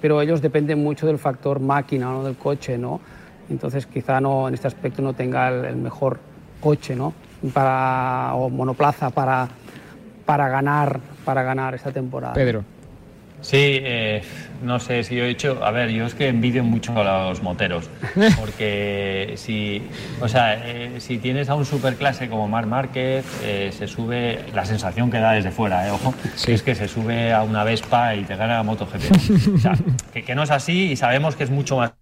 pero 0.00 0.20
ellos 0.20 0.42
dependen 0.42 0.82
mucho 0.82 1.06
del 1.06 1.18
factor 1.18 1.60
máquina, 1.60 2.06
¿no? 2.06 2.24
del 2.24 2.36
coche, 2.36 2.78
¿no? 2.78 3.00
entonces 3.48 3.86
quizá 3.86 4.20
no 4.20 4.48
en 4.48 4.54
este 4.54 4.66
aspecto 4.66 5.02
no 5.02 5.12
tenga 5.12 5.48
el, 5.48 5.76
mejor 5.76 6.18
coche 6.60 6.96
¿no? 6.96 7.12
para, 7.52 8.34
o 8.34 8.50
monoplaza 8.50 9.10
para, 9.10 9.48
para, 10.24 10.48
ganar, 10.48 11.00
para 11.24 11.42
ganar 11.42 11.74
esta 11.74 11.92
temporada. 11.92 12.34
Pedro. 12.34 12.64
Sí, 13.40 13.58
eh, 13.60 14.22
no 14.62 14.80
sé 14.80 15.04
si 15.04 15.14
yo 15.14 15.24
he 15.24 15.30
hecho. 15.30 15.64
A 15.64 15.70
ver, 15.70 15.90
yo 15.90 16.06
es 16.06 16.14
que 16.14 16.28
envidio 16.28 16.64
mucho 16.64 16.92
a 17.00 17.28
los 17.28 17.42
moteros. 17.42 17.88
Porque 18.40 19.34
si, 19.36 19.82
o 20.20 20.28
sea, 20.28 20.54
eh, 20.54 21.00
si 21.00 21.18
tienes 21.18 21.48
a 21.48 21.54
un 21.54 21.64
superclase 21.64 22.28
como 22.28 22.48
Mar 22.48 22.66
Márquez, 22.66 23.24
eh, 23.42 23.70
se 23.76 23.86
sube. 23.86 24.44
La 24.54 24.64
sensación 24.64 25.10
que 25.10 25.18
da 25.18 25.32
desde 25.32 25.50
fuera, 25.50 25.92
ojo, 25.92 26.14
sí. 26.34 26.52
es 26.52 26.62
que 26.62 26.74
se 26.74 26.88
sube 26.88 27.32
a 27.32 27.42
una 27.42 27.64
Vespa 27.64 28.14
y 28.14 28.24
te 28.24 28.36
gana 28.36 28.54
la 28.56 28.62
MotoGP. 28.62 29.54
o 29.54 29.58
sea, 29.58 29.74
que, 30.12 30.24
que 30.24 30.34
no 30.34 30.42
es 30.42 30.50
así 30.50 30.92
y 30.92 30.96
sabemos 30.96 31.36
que 31.36 31.44
es 31.44 31.50
mucho 31.50 31.76
más 31.76 31.92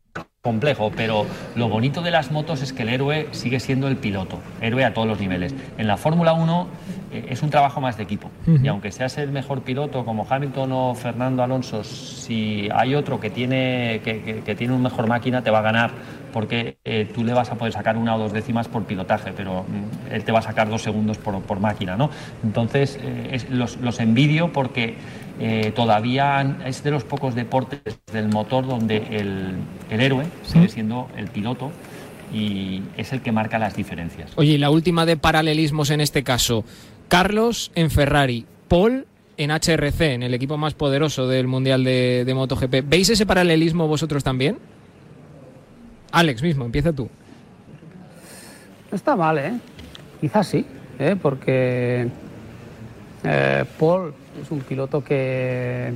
complejo, 0.45 0.93
pero 0.95 1.25
lo 1.57 1.71
bonito 1.71 2.03
de 2.03 2.11
las 2.11 2.31
motos 2.31 2.61
es 2.61 2.75
que 2.75 2.83
el 2.83 2.91
héroe 2.91 3.29
sigue 3.31 3.61
siendo 3.61 3.89
el 3.89 3.97
piloto, 3.97 4.41
héroe 4.61 4.85
a 4.85 4.93
todos 4.93 5.09
los 5.09 5.19
niveles. 5.19 5.55
En 5.79 5.87
la 5.87 5.97
Fórmula 5.97 6.35
1 6.35 6.69
eh, 7.13 7.27
es 7.31 7.43
un 7.43 7.49
trabajo 7.49 7.81
más 7.81 7.97
de 7.97 8.03
equipo, 8.03 8.29
uh 8.47 8.51
-huh. 8.51 8.63
y 8.63 8.69
aunque 8.69 8.93
seas 8.93 9.17
el 9.17 9.33
mejor 9.33 9.63
piloto 9.63 10.05
como 10.05 10.27
Hamilton 10.29 10.71
o 10.73 10.95
Fernando 10.95 11.43
Alonso, 11.43 11.83
si 11.83 12.69
hay 12.75 12.95
otro 12.95 13.21
que 13.21 13.31
tiene, 13.31 14.03
que, 14.05 14.21
que, 14.21 14.41
que 14.41 14.55
tiene 14.55 14.75
un 14.75 14.83
mejor 14.83 15.07
máquina, 15.07 15.41
te 15.41 15.51
va 15.51 15.61
a 15.61 15.63
ganar 15.63 15.93
porque 16.35 16.79
eh, 16.85 17.09
tú 17.15 17.23
le 17.23 17.33
vas 17.33 17.53
a 17.53 17.55
poder 17.55 17.73
sacar 17.73 17.97
una 17.97 18.17
o 18.17 18.19
dos 18.19 18.33
décimas 18.33 18.67
por 18.67 18.83
pilotaje, 18.83 19.33
pero 19.37 19.63
mm, 19.63 20.13
él 20.13 20.25
te 20.25 20.33
va 20.33 20.41
a 20.41 20.43
sacar 20.43 20.69
dos 20.69 20.83
segundos 20.83 21.17
por, 21.17 21.41
por 21.43 21.61
máquina, 21.61 21.97
¿no? 21.97 22.11
Entonces, 22.43 22.99
eh, 23.01 23.29
es, 23.31 23.49
los, 23.49 23.77
los, 23.77 24.01
envidio 24.01 24.53
porque 24.53 24.97
eh, 25.41 25.73
todavía 25.75 26.59
es 26.65 26.83
de 26.85 26.91
los 26.91 27.05
pocos 27.05 27.35
deportes 27.35 27.81
del 28.13 28.29
motor 28.29 28.67
donde 28.67 28.99
el, 29.11 29.55
el 29.91 30.01
héroe 30.01 30.27
sigue 30.45 30.69
siendo 30.69 31.09
el 31.17 31.29
piloto 31.29 31.73
y 32.33 32.83
es 32.97 33.13
el 33.13 33.21
que 33.21 33.33
marca 33.33 33.59
las 33.59 33.77
diferencias. 33.77 34.33
Oye, 34.37 34.53
y 34.53 34.59
la 34.59 34.71
última 34.71 35.07
de 35.07 35.17
paralelismos 35.17 35.91
en 35.91 36.01
este 36.01 36.23
caso, 36.23 36.65
Carlos 37.09 37.71
en 37.75 37.91
Ferrari, 37.91 38.47
Paul 38.69 39.07
en 39.37 39.51
HRC, 39.51 40.15
en 40.15 40.23
el 40.23 40.35
equipo 40.35 40.57
más 40.57 40.75
poderoso 40.75 41.27
del 41.27 41.47
Mundial 41.47 41.85
de, 41.85 42.25
de 42.25 42.35
MotoGP. 42.35 42.85
¿Veis 42.85 43.11
ese 43.11 43.27
paralelismo 43.27 43.89
vosotros 43.89 44.23
también? 44.23 44.59
Alex 46.13 46.43
mismo, 46.43 46.65
empieza 46.65 46.93
tú. 46.93 47.09
No 48.91 48.97
está 48.97 49.17
mal, 49.17 49.39
¿eh? 49.39 49.53
Quizás 50.21 50.47
sí, 50.47 50.65
¿eh? 50.99 51.17
porque 51.21 52.09
eh, 53.25 53.65
Paul 53.79 54.15
es 54.41 54.51
un 54.51 54.61
piloto 54.61 55.03
que, 55.03 55.95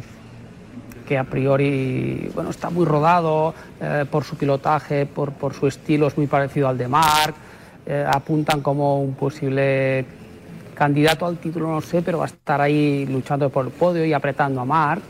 que 1.07 1.19
a 1.19 1.25
priori 1.25 2.31
bueno, 2.35 2.51
está 2.51 2.71
muy 2.71 2.85
rodado 2.85 3.55
eh, 3.81 4.05
por 4.11 4.25
su 4.25 4.37
pilotaje, 4.37 5.07
por, 5.07 5.33
por, 5.33 5.55
su 5.55 5.67
estilo, 5.67 6.07
es 6.07 6.17
muy 6.17 6.27
parecido 6.27 6.69
al 6.69 6.79
de 6.79 6.89
Marc. 6.89 7.35
Eh, 7.87 8.05
apuntan 8.07 8.61
como 8.61 9.01
un 9.01 9.15
posible 9.15 10.05
candidato 10.75 11.27
al 11.27 11.39
título, 11.39 11.69
no 11.69 11.81
sé, 11.81 12.03
pero 12.03 12.19
va 12.19 12.25
a 12.25 12.29
estar 12.29 12.61
ahí 12.61 13.07
luchando 13.07 13.49
por 13.51 13.65
el 13.65 13.73
podio 13.73 14.05
y 14.05 14.13
apretando 14.13 14.61
a 14.61 14.65
Marc 14.65 15.03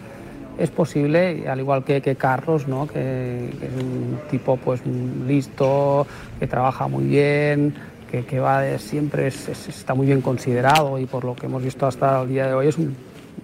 es 0.59 0.71
posible, 0.71 1.49
al 1.49 1.61
igual 1.61 1.85
que, 1.85 2.03
que 2.03 2.17
Carlos, 2.17 2.67
¿no? 2.67 2.87
que, 2.87 3.51
que, 3.61 3.67
es 3.67 3.73
un 3.83 4.19
tipo 4.29 4.57
pues 4.57 4.81
listo, 5.27 6.07
que 6.41 6.47
trabaja 6.49 6.89
muy 6.89 7.05
bien, 7.05 7.75
que, 8.11 8.25
que 8.25 8.41
va 8.41 8.61
de, 8.63 8.79
siempre 8.79 9.29
es, 9.29 9.49
es, 9.49 9.69
está 9.69 9.95
muy 9.95 10.07
bien 10.07 10.21
considerado 10.21 10.99
y 10.99 11.07
por 11.07 11.25
lo 11.25 11.37
que 11.37 11.47
hemos 11.47 11.63
visto 11.63 11.87
hasta 11.87 12.23
el 12.23 12.29
día 12.29 12.49
de 12.49 12.55
hoy 12.55 12.67
es 12.67 12.77
un, 12.77 12.97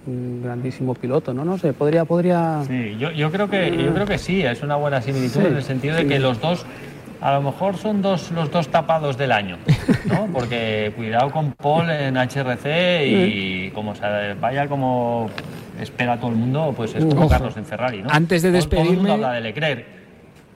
un 0.07 0.41
grandísimo 0.43 0.93
piloto, 0.93 1.33
¿no? 1.33 1.45
No 1.45 1.57
sé, 1.57 1.73
podría... 1.73 2.05
podría... 2.05 2.63
Sí, 2.67 2.95
yo, 2.99 3.11
yo, 3.11 3.31
creo 3.31 3.49
que, 3.49 3.75
yo 3.83 3.93
creo 3.93 4.05
que 4.05 4.17
sí, 4.17 4.43
es 4.43 4.61
una 4.61 4.75
buena 4.75 5.01
similitud 5.01 5.41
sí, 5.41 5.47
en 5.47 5.55
el 5.55 5.63
sentido 5.63 5.95
de 5.95 6.07
que 6.07 6.19
los 6.19 6.39
dos 6.39 6.65
a 7.21 7.33
lo 7.33 7.41
mejor 7.41 7.77
son 7.77 8.01
dos, 8.01 8.31
los 8.31 8.51
dos 8.51 8.67
tapados 8.67 9.17
del 9.17 9.31
año, 9.31 9.57
¿no? 10.05 10.27
Porque 10.33 10.93
cuidado 10.95 11.31
con 11.31 11.53
Paul 11.53 11.89
en 11.89 12.17
HRC 12.17 13.07
y 13.07 13.71
como 13.71 13.95
se 13.95 14.33
vaya 14.39 14.67
como 14.67 15.29
espera 15.79 16.19
todo 16.19 16.29
el 16.31 16.37
mundo, 16.37 16.73
pues 16.75 16.93
es 16.95 17.03
como 17.05 17.27
Carlos 17.27 17.57
en 17.57 17.65
Ferrari, 17.65 18.01
¿no? 18.01 18.09
Antes 18.11 18.41
de 18.41 18.51
despedirme... 18.51 18.85
Todo 18.85 18.93
el 18.93 18.97
mundo 18.99 19.13
habla 19.13 19.33
de 19.33 19.41
Leclerc. 19.41 19.85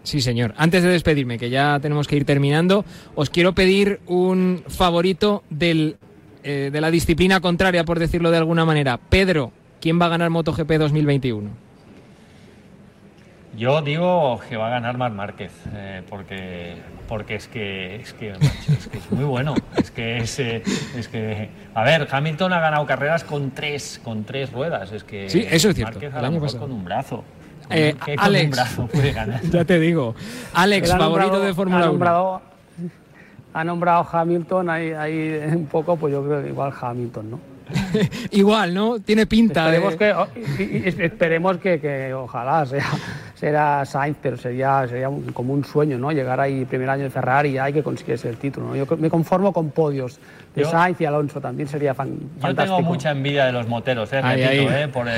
Sí, 0.03 0.21
señor. 0.21 0.53
Antes 0.57 0.83
de 0.83 0.89
despedirme, 0.89 1.37
que 1.37 1.49
ya 1.49 1.79
tenemos 1.79 2.07
que 2.07 2.15
ir 2.15 2.25
terminando, 2.25 2.85
os 3.15 3.29
quiero 3.29 3.53
pedir 3.53 3.99
un 4.07 4.63
favorito 4.67 5.43
del, 5.49 5.97
eh, 6.51 6.71
de 6.71 6.81
la 6.81 6.89
disciplina 6.89 7.39
contraria, 7.41 7.83
por 7.83 7.99
decirlo 7.99 8.31
de 8.31 8.37
alguna 8.37 8.65
manera. 8.65 8.97
Pedro, 8.97 9.51
¿quién 9.79 10.01
va 10.01 10.07
a 10.07 10.09
ganar 10.09 10.31
MotoGP 10.31 10.71
2021? 10.79 11.47
Yo 13.55 13.81
digo 13.83 14.39
que 14.49 14.57
va 14.57 14.67
a 14.67 14.69
ganar 14.71 14.97
Mar 14.97 15.11
Márquez, 15.11 15.51
eh, 15.73 16.01
porque, 16.09 16.75
porque 17.07 17.35
es 17.35 17.47
que, 17.47 17.97
es 17.97 18.13
que, 18.13 18.31
macho, 18.31 18.71
es 18.71 18.87
que 18.87 18.97
es 18.97 19.11
muy 19.11 19.25
bueno. 19.25 19.53
Es 19.77 19.91
que 19.91 20.17
es, 20.17 20.39
eh, 20.39 20.63
es 20.97 21.07
que. 21.07 21.49
A 21.75 21.83
ver, 21.83 22.07
Hamilton 22.09 22.53
ha 22.53 22.59
ganado 22.59 22.85
carreras 22.87 23.23
con 23.23 23.51
tres, 23.51 23.99
con 24.03 24.23
tres 24.23 24.51
ruedas. 24.51 24.91
Es 24.91 25.03
que 25.03 25.29
Sí, 25.29 25.45
eso 25.49 25.69
es 25.69 25.75
cierto, 25.75 25.99
Márquez 25.99 26.13
a 26.15 26.21
lo 26.21 26.31
mejor 26.31 26.57
con 26.57 26.71
un 26.71 26.83
brazo. 26.83 27.23
Con, 27.67 27.77
Eh, 27.77 27.95
¿qué 28.05 28.15
con 28.15 28.25
Alex. 28.25 28.45
un 28.45 28.51
brazo 28.51 28.87
puede 28.87 29.11
ganar. 29.11 29.41
Ya 29.51 29.65
te 29.65 29.79
digo. 29.79 30.15
Alex, 30.53 30.89
favorito 30.91 31.39
de 31.41 31.53
Fórmula 31.53 31.85
ha 31.85 31.91
1. 31.91 32.41
Nombrado, 33.63 33.99
ha 33.99 34.03
nombrado 34.03 34.07
Hamilton 34.11 34.69
ahí, 34.69 34.91
ahí 34.91 35.41
un 35.55 35.65
poco, 35.67 35.95
pues 35.97 36.13
yo 36.13 36.23
creo 36.25 36.41
que 36.43 36.49
igual 36.49 36.73
Hamilton, 36.79 37.31
¿no? 37.31 37.39
Igual, 38.31 38.73
¿no? 38.73 38.99
Tiene 38.99 39.27
pinta 39.27 39.65
Esperemos 39.65 39.91
de... 39.91 39.97
que, 39.99 40.11
o- 40.13 40.27
y- 40.35 40.63
y- 40.63 40.83
y 40.97 41.03
esperemos 41.03 41.57
que, 41.57 41.79
que 41.79 42.11
ojalá 42.15 42.65
sea, 42.65 42.83
será 43.35 43.85
Sainz, 43.85 44.17
pero 44.19 44.37
sería, 44.37 44.87
sería 44.87 45.07
un- 45.07 45.31
como 45.33 45.53
un 45.53 45.63
sueño, 45.63 45.99
¿no? 45.99 46.11
Llegar 46.11 46.39
ahí 46.39 46.65
primer 46.65 46.89
año 46.89 47.03
de 47.03 47.11
Ferrari 47.11 47.49
y 47.49 47.57
hay 47.59 47.71
que 47.71 47.83
consiguiese 47.83 48.27
el 48.27 48.37
título, 48.37 48.69
¿no? 48.69 48.75
Yo 48.75 48.87
me 48.97 49.09
conformo 49.11 49.53
con 49.53 49.69
podios 49.69 50.19
de 50.55 50.63
Yo- 50.63 50.71
Sainz 50.71 50.99
y 51.01 51.05
Alonso, 51.05 51.39
también 51.39 51.67
sería 51.69 51.93
fan- 51.93 52.17
Yo 52.19 52.41
fantástico. 52.41 52.77
tengo 52.77 52.89
mucha 52.89 53.11
envidia 53.11 53.45
de 53.45 53.51
los 53.51 53.67
moteros, 53.67 54.11
eh, 54.13 54.21
Ahí, 54.23 54.43
repito, 54.43 54.71
ahí. 54.73 54.83
eh, 54.83 54.87
por, 54.87 55.07
eh, 55.07 55.13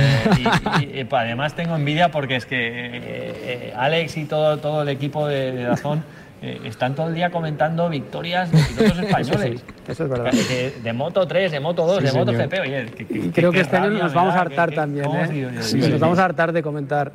y, 0.82 0.84
y- 0.98 1.00
y 1.00 1.08
además 1.10 1.56
tengo 1.56 1.76
envidia 1.78 2.12
porque 2.12 2.36
es 2.36 2.46
que 2.46 2.58
eh, 2.58 3.00
eh, 3.00 3.74
Alex 3.78 4.18
y 4.18 4.26
todo, 4.26 4.58
todo 4.58 4.82
el 4.82 4.90
equipo 4.90 5.26
de, 5.26 5.54
de 5.54 5.64
Dazón 5.64 6.04
eh, 6.42 6.60
están 6.66 6.96
todo 6.96 7.08
el 7.08 7.16
día 7.16 7.30
comentando 7.30 7.88
victorias 7.90 8.52
de 8.52 8.58
pilotos 8.64 8.92
Eso 8.98 9.02
españoles. 9.08 9.60
sí, 9.62 9.74
eso 9.92 10.04
es 10.06 10.10
verdad. 10.10 10.32
De, 10.32 10.74
de 10.84 10.94
Moto 10.94 11.28
3, 11.28 11.52
de 11.52 11.60
Moto 11.60 11.86
2, 11.86 12.00
Sí, 12.00 12.06
de 12.06 12.12
Moto. 12.14 12.32
GP. 12.34 12.54
Oye, 12.62 12.86
que- 12.98 13.06
que- 13.08 13.18
Y 13.20 13.30
creo 13.30 13.52
que 13.52 13.58
qué 13.58 13.62
este 13.62 13.78
año 13.78 13.92
nos 13.92 14.14
vamos 14.14 14.34
a 14.36 14.42
hartar 14.42 14.70
que- 14.70 14.76
también, 14.76 15.06
¿cómo 15.06 15.20
¿eh? 15.20 15.58
Sí, 15.62 15.78
nos 15.78 16.00
vamos 16.00 16.20
a 16.20 16.26
hartar 16.26 16.52
de 16.52 16.64
comentar 16.64 17.12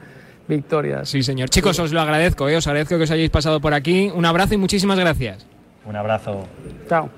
victorias. 0.48 1.08
Sí, 1.08 1.22
señor. 1.22 1.48
Chicos, 1.50 1.78
os 1.80 1.92
lo 1.92 2.00
agradezco, 2.00 2.48
¿eh? 2.48 2.56
Os 2.56 2.66
agradezco 2.68 2.96
que 2.98 3.02
os 3.04 3.10
hayáis 3.10 3.30
pasado 3.30 3.60
por 3.60 3.74
aquí. 3.74 4.10
Un 4.14 4.24
abrazo 4.26 4.54
y 4.54 4.58
muchísimas 4.58 4.98
gracias. 4.98 5.44
Un 5.84 5.96
abrazo. 5.96 6.46
Chao. 6.88 7.10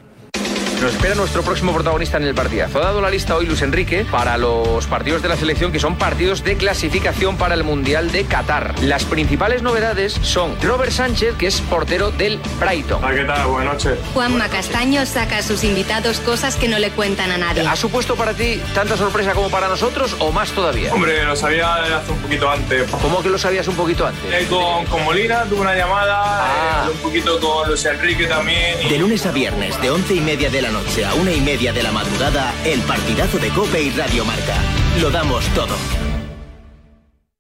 Nos 0.81 0.93
espera 0.95 1.17
nuestro 1.17 1.43
próximo 1.43 1.73
protagonista 1.75 2.19
en 2.19 2.23
el 2.25 2.35
partidazo. 2.37 2.79
Ha 2.79 2.85
dado 2.85 3.01
la 3.01 3.11
lista 3.11 3.35
hoy 3.37 3.47
Luis 3.47 3.63
Enrique 3.63 4.07
para 4.09 4.39
los 4.39 4.87
partidos 4.87 5.21
de 5.23 5.29
la 5.29 5.37
selección 5.37 5.73
que 5.73 5.81
son 5.81 5.97
partidos 5.97 6.45
de 6.45 6.57
clasificación 6.57 7.37
para 7.37 7.55
el 7.55 7.65
Mundial 7.65 8.13
de 8.13 8.25
Qatar. 8.25 8.75
Las 8.83 9.05
principales 9.05 9.63
novedades 9.63 10.13
son 10.23 10.55
Robert 10.63 10.93
Sánchez, 10.93 11.35
que 11.37 11.49
es 11.49 11.61
portero 11.63 12.13
del 12.13 12.39
Brighton. 12.61 13.03
¿qué 13.13 13.25
tal? 13.25 13.49
Buenas 13.49 13.75
noches. 13.75 13.99
Juanma 14.15 14.49
Castaño 14.49 15.05
saca 15.05 15.39
a 15.39 15.43
sus 15.43 15.65
invitados 15.65 16.21
cosas 16.21 16.55
que 16.55 16.69
no 16.69 16.79
le 16.79 16.91
cuentan 16.91 17.33
a 17.33 17.39
nadie. 17.39 17.67
¿Ha 17.67 17.75
supuesto 17.75 18.15
para 18.15 18.33
ti 18.35 18.63
tanta 18.73 18.97
sorpresa 18.97 19.33
como 19.33 19.51
para 19.51 19.67
nosotros 19.69 20.15
o 20.21 20.31
más 20.31 20.51
todavía? 20.53 20.95
Hombre, 20.95 21.25
lo 21.25 21.35
sabía 21.35 21.75
hace 21.99 22.13
un 22.13 22.19
poquito 22.19 22.49
antes. 22.49 22.89
¿Cómo 23.03 23.21
que 23.21 23.31
lo 23.31 23.39
sabías 23.39 23.67
un 23.67 23.75
poquito 23.75 24.07
antes? 24.07 24.33
Eh, 24.33 24.47
Con, 24.49 24.87
con 24.87 25.03
Molina 25.05 25.43
tuve 25.45 25.61
una 25.63 25.75
llamada, 25.75 26.23
Ah. 26.25 26.85
eh, 26.87 26.91
un 26.93 26.99
poquito 26.99 27.41
con 27.41 27.67
Luis 27.69 27.85
Enrique 27.85 28.27
también. 28.27 28.77
y- 28.87 28.89
De 28.91 28.99
lunes 28.99 29.27
a 29.27 29.33
viernes, 29.33 29.81
de 29.83 29.91
once 29.91 30.15
y 30.15 30.21
media 30.21 30.49
de 30.51 30.68
noche 30.71 31.05
a 31.05 31.15
una 31.15 31.33
y 31.33 31.41
media 31.41 31.73
de 31.73 31.83
la 31.83 31.93
madrugada, 31.93 32.53
el 32.65 32.81
partidazo 32.81 33.39
de 33.39 33.49
Cope 33.51 33.83
y 33.83 33.91
Radio 33.91 34.25
Marca. 34.25 34.57
Lo 35.01 35.11
damos 35.11 35.47
todo. 35.55 35.75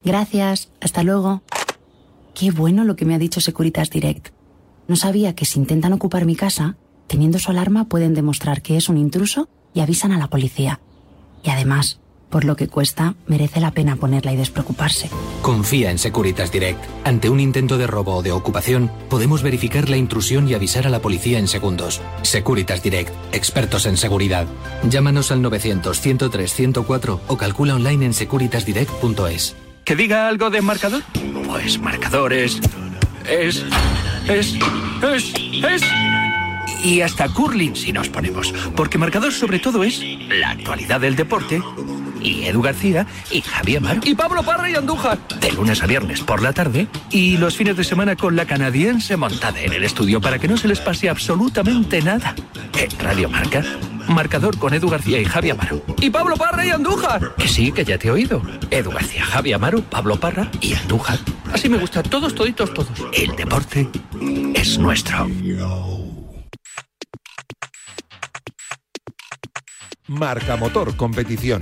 Gracias, 0.03 0.71
hasta 0.81 1.03
luego. 1.03 1.43
Qué 2.35 2.51
bueno 2.51 2.85
lo 2.85 2.97
que 2.97 3.05
me 3.05 3.15
ha 3.15 3.19
dicho 3.19 3.41
Securitas 3.41 3.91
Direct. 3.91 4.29
No 4.87 4.97
sabía 4.97 5.35
que 5.35 5.45
si 5.45 5.59
intentan 5.59 5.93
ocupar 5.93 6.25
mi 6.25 6.37
casa, 6.37 6.77
teniendo 7.07 7.39
su 7.39 7.51
alarma 7.51 7.89
pueden 7.89 8.15
demostrar 8.15 8.63
que 8.63 8.77
es 8.77 8.89
un 8.89 8.97
intruso 8.97 9.49
y 9.75 9.81
avisan 9.81 10.13
a 10.13 10.19
la 10.19 10.29
policía. 10.29 10.81
Y 11.43 11.51
además, 11.51 12.01
por 12.31 12.45
lo 12.45 12.57
que 12.57 12.69
cuesta, 12.69 13.15
merece 13.27 13.61
la 13.61 13.71
pena 13.71 13.97
ponerla 13.97 14.33
y 14.33 14.37
despreocuparse. 14.37 15.11
Confía 15.43 15.91
en 15.91 15.99
Securitas 15.99 16.53
Direct. 16.53 16.83
Ante 17.05 17.31
un 17.31 17.41
intento 17.41 17.79
de 17.79 17.87
robo 17.87 18.17
o 18.17 18.23
de 18.23 18.33
ocupación, 18.33 18.91
podemos 19.09 19.43
verificar 19.43 19.89
la 19.89 19.97
intrusión 19.97 20.49
y 20.49 20.55
avisar 20.55 20.87
a 20.87 20.91
la 20.91 21.01
policía 21.01 21.39
en 21.39 21.49
segundos. 21.49 22.01
Securitas 22.23 22.83
Direct, 22.83 23.13
expertos 23.33 23.87
en 23.87 23.97
seguridad. 23.97 24.47
Llámanos 24.89 25.31
al 25.33 25.43
900-103-104 25.43 27.21
o 27.27 27.37
calcula 27.37 27.75
online 27.75 28.07
en 28.07 28.15
securitasdirect.es. 28.15 29.57
¿Que 29.85 29.97
diga 29.97 30.29
algo 30.29 30.51
de 30.51 30.61
marcador? 30.61 31.03
Pues 31.47 31.81
marcadores. 31.81 32.61
Es. 33.27 33.65
Es. 34.29 34.55
Es. 35.03 35.33
Es. 35.63 35.83
Y 36.85 37.01
hasta 37.01 37.29
curling 37.29 37.75
si 37.75 37.93
nos 37.93 38.09
ponemos. 38.09 38.53
Porque 38.77 38.99
marcador 38.99 39.33
sobre 39.33 39.59
todo 39.59 39.83
es 39.85 40.03
la 40.29 40.51
actualidad 40.51 41.01
del 41.01 41.17
deporte. 41.17 41.63
Y 42.21 42.45
Edu 42.45 42.63
García 42.63 43.07
y 43.31 43.41
Javier 43.41 43.79
Amaro. 43.79 44.01
Y 44.05 44.15
Pablo 44.15 44.43
Parra 44.43 44.71
y 44.71 44.75
Andújar. 44.75 45.19
De 45.41 45.53
lunes 45.53 45.83
a 45.83 45.87
viernes 45.87 46.21
por 46.21 46.43
la 46.43 46.53
tarde. 46.53 46.89
Y 47.11 47.37
los 47.37 47.57
fines 47.57 47.77
de 47.77 47.85
semana 47.85 48.17
con 48.17 48.37
la 48.37 48.47
canadiense 48.47 49.17
montada 49.17 49.61
en 49.61 49.73
el 49.73 49.85
estudio 49.85 50.21
para 50.21 50.39
que 50.39 50.49
no 50.49 50.57
se 50.57 50.69
les 50.69 50.81
pase 50.81 51.09
absolutamente 51.09 52.03
nada. 52.03 52.35
En 52.77 52.99
Radio 52.99 53.29
Marca. 53.29 53.63
Marcador 54.09 54.59
con 54.59 54.73
Edu 54.75 54.89
García 54.89 55.21
y 55.21 55.25
Javi 55.25 55.51
Amaro. 55.51 55.83
Y 56.01 56.11
Pablo 56.11 56.37
Parra 56.37 56.65
y 56.65 56.71
Andújar. 56.71 57.35
Que 57.37 57.47
sí, 57.47 57.73
que 57.73 57.85
ya 57.85 57.99
te 57.99 58.09
he 58.09 58.11
oído. 58.11 58.43
Edu 58.71 58.91
García, 58.91 59.25
Javi 59.25 59.53
Amaro, 59.53 59.83
Pablo 59.83 60.19
Parra 60.19 60.51
y 60.61 60.75
Andújar. 60.75 61.19
Así 61.53 61.69
me 61.69 61.79
gusta, 61.79 62.03
todos, 62.03 62.35
toditos, 62.35 62.73
todos. 62.73 62.91
El 63.13 63.37
deporte 63.37 63.89
es 64.55 64.79
nuestro. 64.79 65.29
Marca 70.07 70.57
Motor 70.57 70.97
Competición. 70.97 71.61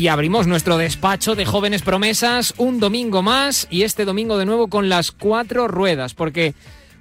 Y 0.00 0.08
abrimos 0.08 0.46
nuestro 0.46 0.78
despacho 0.78 1.34
de 1.34 1.44
jóvenes 1.44 1.82
promesas 1.82 2.54
un 2.56 2.80
domingo 2.80 3.20
más 3.20 3.68
y 3.68 3.82
este 3.82 4.06
domingo 4.06 4.38
de 4.38 4.46
nuevo 4.46 4.68
con 4.68 4.88
las 4.88 5.12
cuatro 5.12 5.68
ruedas, 5.68 6.14
porque, 6.14 6.54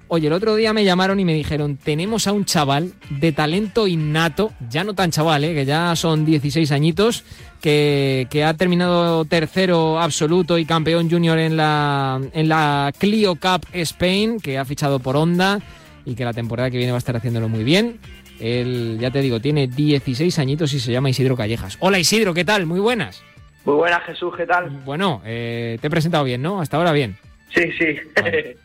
oye, 0.09 0.27
el 0.27 0.33
otro 0.33 0.53
día 0.57 0.73
me 0.73 0.83
llamaron 0.83 1.17
y 1.17 1.23
me 1.23 1.33
dijeron, 1.33 1.77
tenemos 1.77 2.27
a 2.27 2.33
un 2.33 2.43
chaval 2.43 2.91
de 3.09 3.31
talento 3.31 3.87
innato, 3.87 4.51
ya 4.69 4.83
no 4.83 4.95
tan 4.95 5.11
chaval, 5.11 5.45
¿eh? 5.45 5.53
que 5.53 5.63
ya 5.63 5.95
son 5.95 6.25
16 6.25 6.73
añitos, 6.73 7.23
que, 7.61 8.27
que 8.29 8.43
ha 8.43 8.53
terminado 8.55 9.23
tercero 9.23 9.97
absoluto 9.97 10.57
y 10.57 10.65
campeón 10.65 11.09
junior 11.09 11.39
en 11.39 11.55
la, 11.55 12.19
en 12.33 12.49
la 12.49 12.91
Clio 12.97 13.35
Cup 13.35 13.65
Spain, 13.71 14.41
que 14.41 14.57
ha 14.57 14.65
fichado 14.65 14.99
por 14.99 15.15
Honda 15.15 15.61
y 16.05 16.15
que 16.15 16.25
la 16.25 16.33
temporada 16.33 16.69
que 16.69 16.77
viene 16.77 16.91
va 16.91 16.97
a 16.97 16.99
estar 16.99 17.15
haciéndolo 17.15 17.47
muy 17.47 17.63
bien. 17.63 17.97
Él, 18.39 18.97
ya 18.99 19.11
te 19.11 19.21
digo, 19.21 19.39
tiene 19.39 19.67
16 19.67 20.39
añitos 20.39 20.73
y 20.73 20.79
se 20.79 20.91
llama 20.91 21.09
Isidro 21.09 21.35
Callejas. 21.35 21.77
Hola 21.79 21.99
Isidro, 21.99 22.33
¿qué 22.33 22.45
tal? 22.45 22.65
Muy 22.65 22.79
buenas. 22.79 23.23
Muy 23.65 23.75
buenas, 23.75 24.03
Jesús, 24.03 24.33
¿qué 24.35 24.45
tal? 24.45 24.69
Bueno, 24.85 25.21
eh, 25.25 25.77
te 25.81 25.87
he 25.87 25.89
presentado 25.89 26.23
bien, 26.23 26.41
¿no? 26.41 26.61
Hasta 26.61 26.77
ahora 26.77 26.91
bien. 26.91 27.17
Sí, 27.53 27.63
sí. 27.77 27.97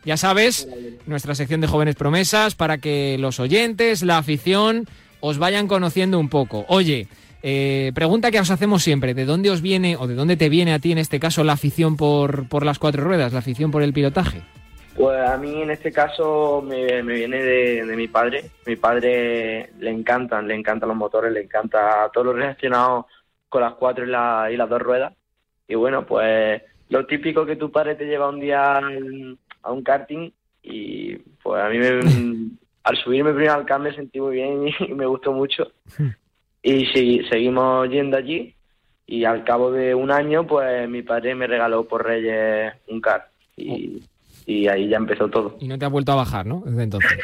Ya 0.04 0.16
sabes, 0.16 0.68
nuestra 1.06 1.34
sección 1.34 1.60
de 1.60 1.66
jóvenes 1.66 1.96
promesas 1.96 2.54
para 2.54 2.78
que 2.78 3.16
los 3.18 3.40
oyentes, 3.40 4.02
la 4.02 4.18
afición, 4.18 4.86
os 5.20 5.38
vayan 5.38 5.66
conociendo 5.66 6.18
un 6.18 6.28
poco. 6.28 6.66
Oye, 6.68 7.08
eh, 7.42 7.92
pregunta 7.94 8.30
que 8.30 8.40
os 8.40 8.50
hacemos 8.50 8.82
siempre, 8.82 9.14
¿de 9.14 9.24
dónde 9.24 9.50
os 9.50 9.62
viene 9.62 9.96
o 9.96 10.06
de 10.06 10.14
dónde 10.14 10.36
te 10.36 10.48
viene 10.48 10.72
a 10.72 10.78
ti 10.78 10.92
en 10.92 10.98
este 10.98 11.20
caso 11.20 11.44
la 11.44 11.54
afición 11.54 11.96
por, 11.96 12.48
por 12.48 12.64
las 12.64 12.78
cuatro 12.78 13.04
ruedas, 13.04 13.32
la 13.32 13.40
afición 13.40 13.70
por 13.70 13.82
el 13.82 13.92
pilotaje? 13.92 14.42
Pues 14.96 15.18
a 15.28 15.36
mí 15.36 15.62
en 15.62 15.70
este 15.72 15.90
caso 15.90 16.62
me, 16.62 17.02
me 17.02 17.14
viene 17.14 17.42
de, 17.42 17.84
de 17.84 17.96
mi 17.96 18.06
padre. 18.08 18.44
Mi 18.66 18.76
padre 18.76 19.70
le 19.78 19.90
encantan, 19.90 20.46
le 20.46 20.54
encantan 20.54 20.88
los 20.88 20.96
motores, 20.98 21.32
le 21.32 21.42
encanta 21.42 22.08
todo 22.12 22.24
lo 22.24 22.32
relacionado 22.34 23.06
con 23.48 23.62
las 23.62 23.74
cuatro 23.74 24.04
y, 24.04 24.10
la- 24.10 24.48
y 24.52 24.56
las 24.56 24.68
dos 24.68 24.80
ruedas. 24.80 25.12
Y 25.66 25.74
bueno, 25.74 26.06
pues 26.06 26.62
lo 26.90 27.06
típico 27.06 27.44
que 27.44 27.56
tu 27.56 27.72
padre 27.72 27.96
te 27.96 28.04
lleva 28.06 28.28
un 28.28 28.38
día 28.38 28.78
a 29.62 29.72
un 29.72 29.82
karting 29.82 30.30
y 30.62 31.16
pues 31.42 31.60
a 31.62 31.68
mí 31.70 31.78
me, 31.78 31.88
al 32.84 32.96
subirme 32.98 33.32
primero 33.32 33.54
al 33.54 33.64
cambio 33.66 33.90
me 33.90 33.96
sentí 33.96 34.20
muy 34.20 34.34
bien 34.36 34.68
y 34.78 34.92
me 34.94 35.06
gustó 35.06 35.32
mucho. 35.32 35.72
Y 36.62 36.86
sí, 36.86 37.20
seguimos 37.28 37.88
yendo 37.90 38.16
allí 38.16 38.54
y 39.06 39.24
al 39.24 39.42
cabo 39.44 39.72
de 39.72 39.94
un 39.94 40.10
año 40.12 40.46
pues 40.46 40.88
mi 40.88 41.02
padre 41.02 41.34
me 41.34 41.46
regaló 41.48 41.84
por 41.84 42.04
Reyes 42.06 42.72
un 42.88 43.00
kart 43.00 43.26
y, 43.56 44.02
y 44.46 44.68
ahí 44.68 44.88
ya 44.88 44.96
empezó 44.96 45.28
todo. 45.28 45.56
Y 45.60 45.68
no 45.68 45.78
te 45.78 45.84
has 45.84 45.90
vuelto 45.90 46.12
a 46.12 46.16
bajar, 46.16 46.46
¿no? 46.46 46.62
Desde 46.64 46.82
entonces. 46.82 47.10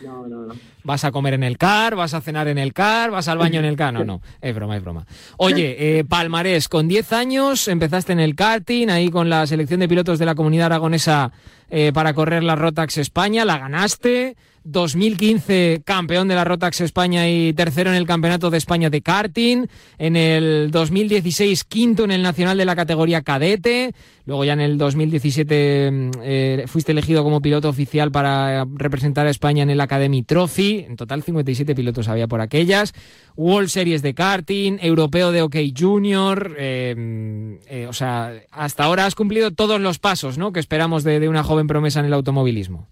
No, 0.00 0.26
no, 0.26 0.46
no. 0.46 0.54
Vas 0.82 1.04
a 1.04 1.12
comer 1.12 1.34
en 1.34 1.42
el 1.42 1.58
car, 1.58 1.94
vas 1.94 2.14
a 2.14 2.22
cenar 2.22 2.48
en 2.48 2.56
el 2.56 2.72
car, 2.72 3.10
vas 3.10 3.28
al 3.28 3.36
baño 3.36 3.58
en 3.60 3.66
el 3.66 3.76
car. 3.76 3.92
No, 3.92 4.02
no, 4.02 4.22
es 4.40 4.54
broma, 4.54 4.74
es 4.76 4.82
broma. 4.82 5.04
Oye, 5.36 5.98
eh, 5.98 6.04
Palmarés, 6.04 6.70
con 6.70 6.88
10 6.88 7.12
años 7.12 7.68
empezaste 7.68 8.14
en 8.14 8.20
el 8.20 8.34
karting, 8.34 8.88
ahí 8.88 9.10
con 9.10 9.28
la 9.28 9.46
selección 9.46 9.80
de 9.80 9.88
pilotos 9.88 10.18
de 10.18 10.24
la 10.24 10.34
comunidad 10.34 10.66
aragonesa 10.66 11.32
eh, 11.70 11.92
para 11.94 12.14
correr 12.14 12.42
la 12.42 12.56
Rotax 12.56 12.98
España, 12.98 13.44
la 13.44 13.58
ganaste. 13.58 14.36
2015 14.64 15.82
campeón 15.84 16.28
de 16.28 16.34
la 16.34 16.44
Rotax 16.44 16.82
España 16.82 17.28
y 17.28 17.52
tercero 17.54 17.90
en 17.90 17.96
el 17.96 18.06
Campeonato 18.06 18.50
de 18.50 18.58
España 18.58 18.90
de 18.90 19.00
karting. 19.00 19.66
En 19.98 20.16
el 20.16 20.70
2016 20.70 21.64
quinto 21.64 22.04
en 22.04 22.10
el 22.10 22.22
Nacional 22.22 22.58
de 22.58 22.64
la 22.64 22.76
categoría 22.76 23.22
cadete. 23.22 23.94
Luego 24.26 24.44
ya 24.44 24.52
en 24.52 24.60
el 24.60 24.78
2017 24.78 25.90
mm, 25.90 26.10
eh, 26.22 26.64
fuiste 26.66 26.92
elegido 26.92 27.24
como 27.24 27.40
piloto 27.40 27.68
oficial 27.68 28.12
para 28.12 28.66
representar 28.74 29.26
a 29.26 29.30
España 29.30 29.62
en 29.62 29.70
el 29.70 29.80
Academy 29.80 30.22
Trophy, 30.22 30.84
en 30.86 30.96
total 30.96 31.22
57 31.22 31.74
pilotos 31.74 32.06
había 32.06 32.28
por 32.28 32.40
aquellas, 32.40 32.92
World 33.36 33.70
Series 33.70 34.02
de 34.02 34.14
karting, 34.14 34.78
Europeo 34.82 35.32
de 35.32 35.42
OK 35.42 35.56
Junior, 35.76 36.54
eh, 36.58 37.58
eh, 37.66 37.86
o 37.88 37.92
sea, 37.92 38.32
hasta 38.52 38.84
ahora 38.84 39.06
has 39.06 39.14
cumplido 39.14 39.50
todos 39.50 39.80
los 39.80 39.98
pasos, 39.98 40.38
¿no? 40.38 40.52
Que 40.52 40.60
esperamos 40.60 41.02
de 41.02 41.28
una 41.28 41.42
joven 41.42 41.59
promesa 41.66 42.00
en 42.00 42.06
el 42.06 42.12
automovilismo. 42.12 42.88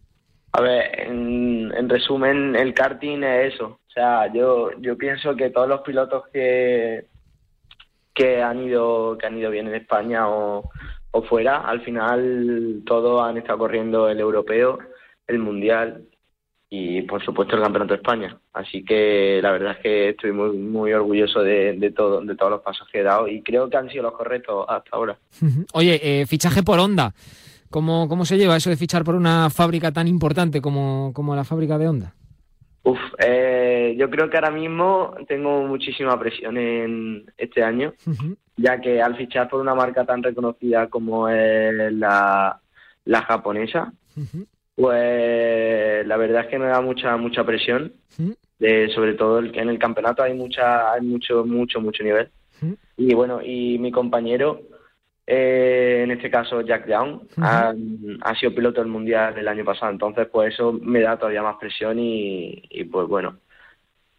A 0.52 0.61
ver, 0.61 1.00
en, 1.00 1.72
en 1.76 1.88
resumen, 1.88 2.57
el 2.57 2.74
karting 2.74 3.22
es 3.22 3.54
eso. 3.54 3.81
O 3.87 3.90
sea, 3.92 4.33
yo, 4.33 4.70
yo 4.81 4.96
pienso 4.96 5.37
que 5.37 5.50
todos 5.50 5.68
los 5.68 5.83
pilotos 5.83 6.24
que, 6.33 7.07
que 8.14 8.42
han 8.42 8.62
ido 8.62 9.16
que 9.18 9.26
han 9.26 9.38
ido 9.38 9.50
bien 9.50 9.68
en 9.68 9.74
España 9.74 10.28
o, 10.28 10.70
o 11.11 11.22
fuera, 11.22 11.59
al 11.59 11.83
final 11.83 12.83
todos 12.87 13.22
han 13.22 13.38
estado 13.38 13.59
corriendo 13.59 14.09
el 14.09 14.20
europeo, 14.20 14.78
el 15.26 15.38
mundial 15.38 16.04
y 16.70 17.02
por 17.02 17.24
supuesto 17.24 17.57
el 17.57 17.62
campeonato 17.62 17.94
de 17.94 18.00
España. 18.00 18.38
Así 18.52 18.85
que 18.85 19.40
la 19.42 19.52
verdad 19.52 19.72
es 19.72 19.78
que 19.78 20.09
estoy 20.11 20.33
muy 20.33 20.57
muy 20.57 20.92
orgulloso 20.92 21.40
de, 21.40 21.74
de 21.74 21.90
todo 21.92 22.20
de 22.20 22.35
todos 22.35 22.52
los 22.52 22.61
pasos 22.62 22.88
que 22.90 23.00
he 23.00 23.02
dado 23.02 23.28
y 23.28 23.42
creo 23.42 23.70
que 23.70 23.76
han 23.76 23.88
sido 23.88 24.02
los 24.04 24.12
correctos 24.12 24.66
hasta 24.68 24.90
ahora. 24.92 25.18
Oye, 25.72 26.00
eh, 26.02 26.26
fichaje 26.26 26.62
por 26.62 26.78
Honda. 26.78 27.14
¿Cómo, 27.70 28.09
¿Cómo 28.09 28.24
se 28.24 28.38
lleva 28.38 28.57
eso 28.57 28.70
de 28.70 28.76
fichar 28.76 29.04
por 29.04 29.14
una 29.14 29.50
fábrica 29.50 29.92
tan 29.92 30.09
importante 30.09 30.61
como, 30.61 31.12
como 31.14 31.37
la 31.37 31.44
fábrica 31.44 31.76
de 31.78 31.88
Honda? 31.88 32.14
Uf, 32.83 32.98
eh, 33.18 33.94
yo 33.98 34.09
creo 34.09 34.31
que 34.31 34.37
ahora 34.38 34.50
mismo 34.50 35.14
tengo 35.26 35.62
muchísima 35.66 36.18
presión 36.18 36.57
en 36.57 37.31
este 37.37 37.62
año, 37.62 37.92
ya 38.57 38.81
que 38.81 39.02
al 39.02 39.16
fichar 39.16 39.48
por 39.48 39.61
una 39.61 39.74
marca 39.74 40.04
tan 40.07 40.22
reconocida 40.22 40.87
como 40.88 41.28
es 41.28 41.92
la, 41.92 42.59
la 43.04 43.22
japonesa, 43.22 43.92
pues 44.74 46.07
la 46.07 46.16
verdad 46.16 46.42
es 46.44 46.46
que 46.48 46.59
me 46.59 46.66
da 46.66 46.81
mucha 46.81 47.16
mucha 47.16 47.44
presión. 47.44 47.92
De, 48.59 48.88
sobre 48.92 49.14
todo 49.14 49.38
el- 49.38 49.57
en 49.57 49.68
el 49.68 49.78
campeonato 49.78 50.22
hay 50.22 50.35
mucha 50.35 50.92
hay 50.92 51.00
mucho 51.02 51.44
mucho 51.44 51.81
mucho 51.81 52.02
nivel. 52.02 52.28
Y 52.96 53.14
bueno 53.14 53.40
y 53.42 53.78
mi 53.78 53.92
compañero 53.92 54.62
eh, 55.31 56.01
en 56.05 56.11
este 56.11 56.31
caso 56.31 56.62
Jack 56.62 56.87
Down. 56.87 57.29
Ha, 57.37 57.75
ha 58.23 58.35
sido 58.37 58.55
piloto 58.55 58.81
del 58.81 58.91
mundial 58.91 59.37
el 59.37 59.47
año 59.47 59.62
pasado 59.62 59.93
entonces 59.93 60.27
pues 60.33 60.55
eso 60.55 60.73
me 60.73 61.03
da 61.03 61.19
todavía 61.19 61.43
más 61.43 61.57
presión 61.61 61.99
y, 61.99 62.62
y, 62.71 62.85
pues 62.85 63.07
bueno 63.07 63.37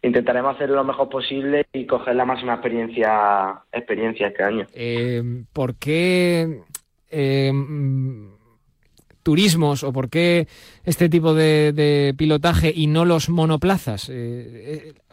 intentaremos 0.02 0.54
hacer 0.54 0.70
lo 0.70 0.84
mejor 0.84 1.08
posible 1.08 1.66
y 1.72 1.84
coger 1.84 2.14
la 2.14 2.24
máxima 2.24 2.54
experiencia 2.54 3.60
experiencia 3.72 4.28
este 4.28 4.44
año. 4.44 4.66
Eh, 4.72 5.42
¿Por 5.52 5.74
qué 5.74 6.60
eh, 7.10 7.52
turismos 9.24 9.82
o 9.82 9.92
por 9.92 10.10
qué 10.10 10.46
este 10.84 11.08
tipo 11.08 11.34
de, 11.34 11.72
de 11.72 12.14
pilotaje 12.16 12.72
y 12.72 12.86
no 12.86 13.04
los 13.04 13.28
monoplazas? 13.28 14.10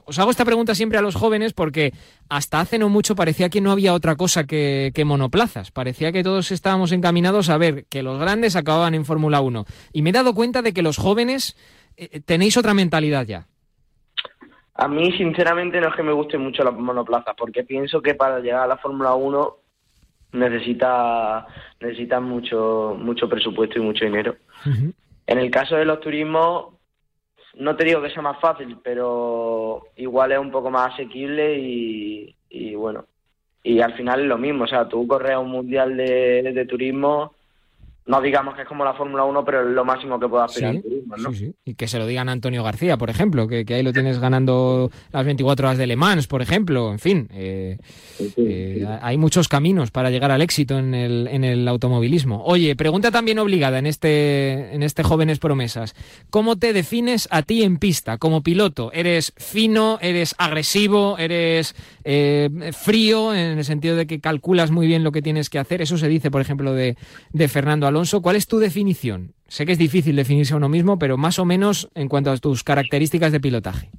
Eh, 0.08 0.12
eh, 0.12 0.12
os 0.12 0.20
hago 0.20 0.32
esta 0.32 0.46
pregunta 0.46 0.76
siempre 0.76 0.98
a 0.98 1.02
los 1.02 1.16
jóvenes 1.16 1.54
porque 1.54 1.94
hasta 2.30 2.60
hace 2.60 2.80
no 2.80 2.90
mucho 2.90 3.16
parecía 3.16 3.50
que 3.50 3.62
no 3.62 3.72
había 3.72 3.94
otra 3.94 4.16
cosa 4.16 4.46
que, 4.46 4.92
que 4.94 5.06
monoplazas. 5.06 5.72
Parecía 5.72 6.12
que 6.12 6.24
todos 6.24 6.52
estábamos 6.52 6.92
encaminados 6.92 7.50
a 7.50 7.58
ver 7.58 7.86
que 7.90 8.04
los 8.04 8.20
grandes 8.20 8.56
acababan 8.56 8.96
en 8.96 9.06
Fórmula 9.06 9.42
1. 9.42 9.66
Y 9.94 10.02
me 10.02 10.10
he 10.10 10.14
dado 10.14 10.34
cuenta 10.34 10.62
de 10.62 10.74
que 10.74 10.82
los 10.82 10.98
jóvenes 10.98 11.56
eh, 11.98 12.22
tenéis 12.22 12.58
otra 12.58 12.74
mentalidad 12.74 13.26
ya. 13.26 13.48
A 14.76 14.88
mí, 14.88 15.12
sinceramente, 15.18 15.82
no 15.82 15.90
es 15.90 15.96
que 15.96 16.04
me 16.04 16.14
gusten 16.14 16.42
mucho 16.42 16.64
las 16.64 16.74
monoplazas, 16.74 17.34
porque 17.36 17.64
pienso 17.64 18.00
que 18.00 18.14
para 18.14 18.40
llegar 18.40 18.62
a 18.62 18.68
la 18.68 18.78
Fórmula 18.78 19.16
1 19.16 19.56
necesita, 20.34 21.48
necesita 21.80 22.20
mucho, 22.20 22.96
mucho 23.00 23.28
presupuesto 23.28 23.80
y 23.80 23.82
mucho 23.82 24.06
dinero. 24.06 24.36
En 25.26 25.40
el 25.40 25.50
caso 25.50 25.76
de 25.78 25.86
los 25.86 26.00
turismos, 26.00 26.77
no 27.60 27.76
te 27.76 27.86
digo 27.86 28.02
que 28.02 28.10
sea 28.10 28.22
más 28.22 28.40
fácil, 28.40 28.78
pero 28.84 29.84
igual 29.96 30.32
es 30.32 30.40
un 30.40 30.52
poco 30.52 30.70
más 30.70 30.94
asequible 30.94 31.58
y, 31.58 32.36
y 32.50 32.76
bueno, 32.76 33.06
y 33.64 33.82
al 33.82 33.94
final 33.96 34.22
es 34.22 34.28
lo 34.28 34.38
mismo. 34.38 34.64
O 34.66 34.68
sea, 34.68 34.88
tú 34.88 35.08
corres 35.08 35.38
un 35.38 35.52
mundial 35.52 35.96
de 35.98 36.66
turismo, 36.68 37.34
no 38.08 38.22
digamos 38.22 38.56
que 38.56 38.62
es 38.62 38.68
como 38.68 38.84
la 38.86 38.94
Fórmula 38.94 39.26
1, 39.26 39.44
pero 39.46 39.62
es 39.68 39.76
lo 39.76 39.84
máximo 39.84 40.20
que 40.20 40.28
puede 40.28 40.46
aspirar 40.46 40.74
Sí, 40.76 40.82
turismo, 40.82 41.18
¿no? 41.18 41.32
sí, 41.32 41.38
sí. 41.38 41.54
Y 41.66 41.74
que 41.76 41.88
se 41.88 42.00
lo 42.00 42.08
digan 42.08 42.30
a 42.30 42.32
Antonio 42.32 42.64
García, 42.64 42.98
por 42.98 43.10
ejemplo, 43.10 43.48
que, 43.48 43.66
que 43.66 43.74
ahí 43.76 43.84
lo 43.84 43.92
tienes 43.92 44.20
ganando 44.20 44.90
las 45.12 45.26
24 45.26 45.68
horas 45.68 45.78
de 45.78 45.88
Le 45.88 45.96
Mans, 45.98 46.28
por 46.28 46.42
ejemplo. 46.42 46.92
En 46.92 47.00
fin, 47.00 47.28
eh, 47.34 47.78
eh, 48.38 48.88
hay 49.02 49.18
muchos 49.18 49.50
caminos 49.50 49.92
para 49.92 50.10
llegar 50.10 50.32
al 50.32 50.42
éxito 50.42 50.80
en 50.80 50.94
el, 50.94 51.28
en 51.30 51.44
el 51.44 51.68
automovilismo. 51.68 52.44
Oye, 52.46 52.76
pregunta 52.78 53.12
también 53.12 53.40
obligada 53.40 53.78
en 53.78 53.86
este, 53.86 54.74
en 54.74 54.84
este 54.84 55.04
Jóvenes 55.04 55.40
Promesas. 55.40 55.94
¿Cómo 56.30 56.56
te 56.56 56.72
defines 56.72 57.28
a 57.30 57.42
ti 57.42 57.64
en 57.64 57.78
pista 57.78 58.18
como 58.18 58.42
piloto? 58.42 58.92
¿Eres 58.94 59.34
fino? 59.36 59.98
¿Eres 60.02 60.34
agresivo? 60.38 61.18
¿Eres 61.18 61.76
eh, 62.06 62.72
frío 62.72 63.34
en 63.34 63.58
el 63.58 63.66
sentido 63.66 63.98
de 63.98 64.08
que 64.08 64.22
calculas 64.22 64.72
muy 64.72 64.88
bien 64.88 65.04
lo 65.04 65.12
que 65.12 65.22
tienes 65.22 65.50
que 65.50 65.60
hacer? 65.60 65.82
Eso 65.82 65.98
se 65.98 66.08
dice, 66.08 66.32
por 66.32 66.40
ejemplo, 66.40 66.74
de, 66.74 66.96
de 67.34 67.48
Fernando 67.50 67.86
Alonso. 67.86 67.97
¿Cuál 68.22 68.36
es 68.36 68.48
tu 68.48 68.60
definición? 68.60 69.34
Sé 69.48 69.66
que 69.66 69.72
es 69.72 69.78
difícil 69.78 70.16
definirse 70.16 70.54
a 70.54 70.58
uno 70.58 70.70
mismo, 70.70 71.00
pero 71.00 71.18
más 71.18 71.40
o 71.40 71.46
menos 71.46 71.90
en 71.96 72.10
cuanto 72.10 72.32
a 72.32 72.38
tus 72.38 72.64
características 72.64 73.32
de 73.32 73.40
pilotaje. 73.40 73.90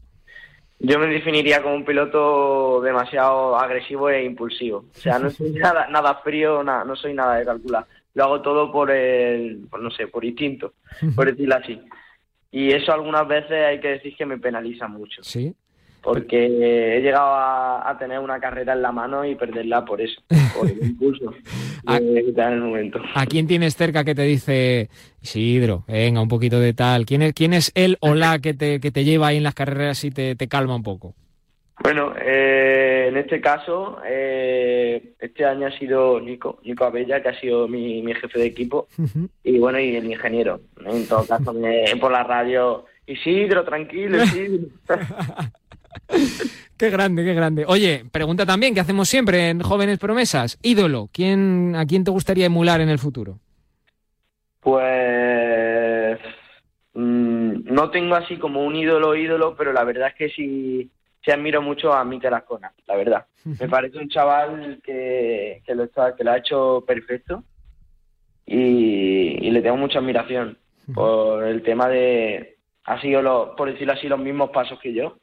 Yo 0.80 0.98
me 0.98 1.08
definiría 1.08 1.62
como 1.62 1.74
un 1.74 1.84
piloto 1.84 2.80
demasiado 2.80 3.58
agresivo 3.58 4.10
e 4.10 4.24
impulsivo. 4.24 4.84
O 4.94 4.98
sea, 4.98 5.18
no 5.18 5.30
soy 5.30 5.50
nada, 5.54 5.88
nada 5.88 6.14
frío, 6.22 6.62
nada, 6.62 6.84
no 6.84 6.94
soy 6.94 7.14
nada 7.14 7.36
de 7.36 7.44
calcular. 7.44 7.86
Lo 8.14 8.24
hago 8.24 8.42
todo 8.42 8.70
por 8.70 8.90
el, 8.90 9.66
por, 9.68 9.80
no 9.80 9.90
sé, 9.90 10.06
por 10.06 10.24
instinto, 10.24 10.74
por 11.16 11.26
decirlo 11.30 11.56
así. 11.56 11.80
Y 12.50 12.70
eso 12.72 12.92
algunas 12.92 13.26
veces 13.26 13.52
hay 13.52 13.80
que 13.80 13.88
decir 13.88 14.16
que 14.16 14.26
me 14.26 14.38
penaliza 14.38 14.86
mucho. 14.86 15.22
Sí. 15.22 15.54
Porque 16.02 16.46
he 16.46 17.00
llegado 17.00 17.34
a, 17.34 17.90
a 17.90 17.98
tener 17.98 18.18
una 18.20 18.38
carrera 18.40 18.72
en 18.72 18.82
la 18.82 18.92
mano 18.92 19.24
y 19.24 19.34
perderla 19.34 19.84
por 19.84 20.00
eso, 20.00 20.20
por 20.56 20.70
el 20.70 20.78
impulso 20.82 21.32
de 21.84 22.22
te 22.22 22.32
da 22.32 22.48
en 22.48 22.54
el 22.54 22.60
momento. 22.60 23.00
¿A 23.14 23.26
quién 23.26 23.46
tienes 23.46 23.74
cerca 23.76 24.04
que 24.04 24.14
te 24.14 24.22
dice, 24.22 24.88
Isidro, 25.20 25.84
venga, 25.88 26.20
un 26.22 26.28
poquito 26.28 26.60
de 26.60 26.72
tal? 26.72 27.04
¿Quién 27.04 27.22
es, 27.22 27.32
quién 27.34 27.52
es 27.52 27.72
él 27.74 27.96
o 28.00 28.14
la 28.14 28.38
que 28.38 28.54
te, 28.54 28.80
que 28.80 28.90
te 28.90 29.04
lleva 29.04 29.28
ahí 29.28 29.36
en 29.38 29.42
las 29.42 29.54
carreras 29.54 30.02
y 30.04 30.10
te, 30.10 30.34
te 30.36 30.48
calma 30.48 30.76
un 30.76 30.82
poco? 30.82 31.14
Bueno, 31.80 32.12
eh, 32.20 33.06
en 33.08 33.16
este 33.16 33.40
caso, 33.40 33.98
eh, 34.04 35.12
este 35.20 35.44
año 35.44 35.66
ha 35.68 35.78
sido 35.78 36.20
Nico, 36.20 36.58
Nico 36.64 36.84
Abella, 36.84 37.22
que 37.22 37.28
ha 37.28 37.40
sido 37.40 37.68
mi, 37.68 38.02
mi 38.02 38.14
jefe 38.14 38.38
de 38.38 38.46
equipo, 38.46 38.88
y 39.44 39.58
bueno, 39.58 39.78
y 39.78 39.94
el 39.94 40.04
ingeniero. 40.10 40.60
En 40.84 41.06
todo 41.06 41.24
caso, 41.26 41.52
me- 41.52 41.84
por 42.00 42.10
la 42.10 42.24
radio, 42.24 42.84
Isidro, 43.06 43.64
tranquilo, 43.64 44.22
Isidro. 44.24 44.68
Qué 46.76 46.90
grande, 46.90 47.24
qué 47.24 47.34
grande. 47.34 47.64
Oye, 47.66 48.04
pregunta 48.12 48.46
también 48.46 48.72
que 48.72 48.80
hacemos 48.80 49.08
siempre 49.08 49.50
en 49.50 49.60
Jóvenes 49.60 49.98
Promesas. 49.98 50.58
Ídolo, 50.62 51.08
¿quién, 51.12 51.74
¿a 51.74 51.84
quién 51.86 52.04
te 52.04 52.12
gustaría 52.12 52.46
emular 52.46 52.80
en 52.80 52.88
el 52.88 53.00
futuro? 53.00 53.40
Pues 54.60 56.18
mm, 56.94 57.72
no 57.74 57.90
tengo 57.90 58.14
así 58.14 58.36
como 58.36 58.64
un 58.64 58.76
ídolo 58.76 59.16
ídolo, 59.16 59.56
pero 59.56 59.72
la 59.72 59.82
verdad 59.82 60.08
es 60.08 60.14
que 60.14 60.28
sí, 60.28 60.90
sí 61.24 61.30
admiro 61.32 61.62
mucho 61.62 61.92
a 61.92 62.04
Mikel 62.04 62.34
Ascona, 62.34 62.72
la 62.86 62.96
verdad. 62.96 63.26
Me 63.44 63.68
parece 63.68 63.98
un 63.98 64.08
chaval 64.08 64.80
que, 64.84 65.62
que 65.66 65.74
lo 65.74 65.84
está, 65.84 66.14
que 66.14 66.22
lo 66.22 66.30
ha 66.30 66.38
hecho 66.38 66.84
perfecto 66.86 67.42
y, 68.46 69.46
y 69.46 69.50
le 69.50 69.62
tengo 69.62 69.76
mucha 69.76 69.98
admiración 69.98 70.58
por 70.94 71.44
el 71.44 71.62
tema 71.62 71.88
de 71.88 72.58
ha 72.88 73.00
sido 73.02 73.20
lo, 73.20 73.54
por 73.54 73.70
decirlo 73.70 73.92
así 73.92 74.08
los 74.08 74.18
mismos 74.18 74.50
pasos 74.50 74.78
que 74.80 74.94
yo. 74.94 75.18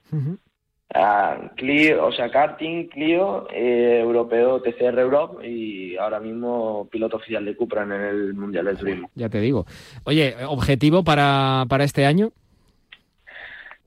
Ah, 0.94 1.52
Clio, 1.56 2.06
o 2.06 2.12
sea, 2.12 2.30
karting, 2.30 2.88
Clio, 2.88 3.48
eh, 3.52 4.00
europeo 4.02 4.62
TCR 4.62 5.00
Europe 5.00 5.48
y 5.48 5.98
ahora 5.98 6.20
mismo 6.20 6.88
piloto 6.92 7.18
oficial 7.18 7.44
de 7.44 7.56
Cupra 7.56 7.84
en 7.84 7.92
el 7.92 8.34
Mundial 8.34 8.66
del 8.66 8.78
Turismo. 8.78 9.10
Ya 9.16 9.28
te 9.28 9.40
digo. 9.40 9.66
Oye, 10.04 10.36
¿objetivo 10.48 11.04
para, 11.04 11.66
para 11.68 11.84
este 11.84 12.06
año? 12.06 12.32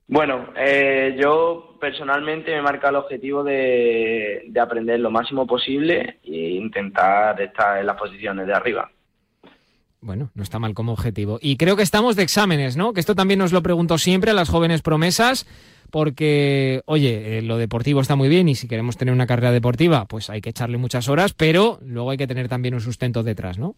Bueno, 0.07 0.49
eh, 0.57 1.15
yo 1.19 1.77
personalmente 1.79 2.51
me 2.51 2.61
marca 2.61 2.89
el 2.89 2.95
objetivo 2.95 3.43
de, 3.43 4.43
de 4.47 4.59
aprender 4.59 4.99
lo 4.99 5.11
máximo 5.11 5.47
posible 5.47 6.19
e 6.23 6.49
intentar 6.51 7.39
estar 7.39 7.79
en 7.79 7.85
las 7.85 7.95
posiciones 7.95 8.45
de 8.45 8.53
arriba. 8.53 8.91
Bueno, 10.01 10.31
no 10.33 10.43
está 10.43 10.59
mal 10.59 10.73
como 10.73 10.93
objetivo. 10.93 11.39
Y 11.41 11.57
creo 11.57 11.75
que 11.75 11.83
estamos 11.83 12.15
de 12.15 12.23
exámenes, 12.23 12.77
¿no? 12.77 12.93
Que 12.93 12.99
esto 12.99 13.15
también 13.15 13.39
nos 13.39 13.51
lo 13.51 13.61
pregunto 13.61 13.97
siempre 13.97 14.31
a 14.31 14.33
las 14.33 14.49
jóvenes 14.49 14.81
promesas, 14.81 15.45
porque, 15.91 16.81
oye, 16.85 17.39
eh, 17.39 17.41
lo 17.41 17.57
deportivo 17.57 17.99
está 17.99 18.15
muy 18.15 18.29
bien 18.29 18.47
y 18.47 18.55
si 18.55 18.67
queremos 18.67 18.97
tener 18.97 19.13
una 19.13 19.27
carrera 19.27 19.51
deportiva, 19.51 20.05
pues 20.05 20.29
hay 20.29 20.41
que 20.41 20.51
echarle 20.51 20.77
muchas 20.77 21.09
horas, 21.09 21.33
pero 21.33 21.79
luego 21.83 22.11
hay 22.11 22.17
que 22.17 22.27
tener 22.27 22.47
también 22.47 22.73
un 22.75 22.81
sustento 22.81 23.23
detrás, 23.23 23.57
¿no? 23.57 23.75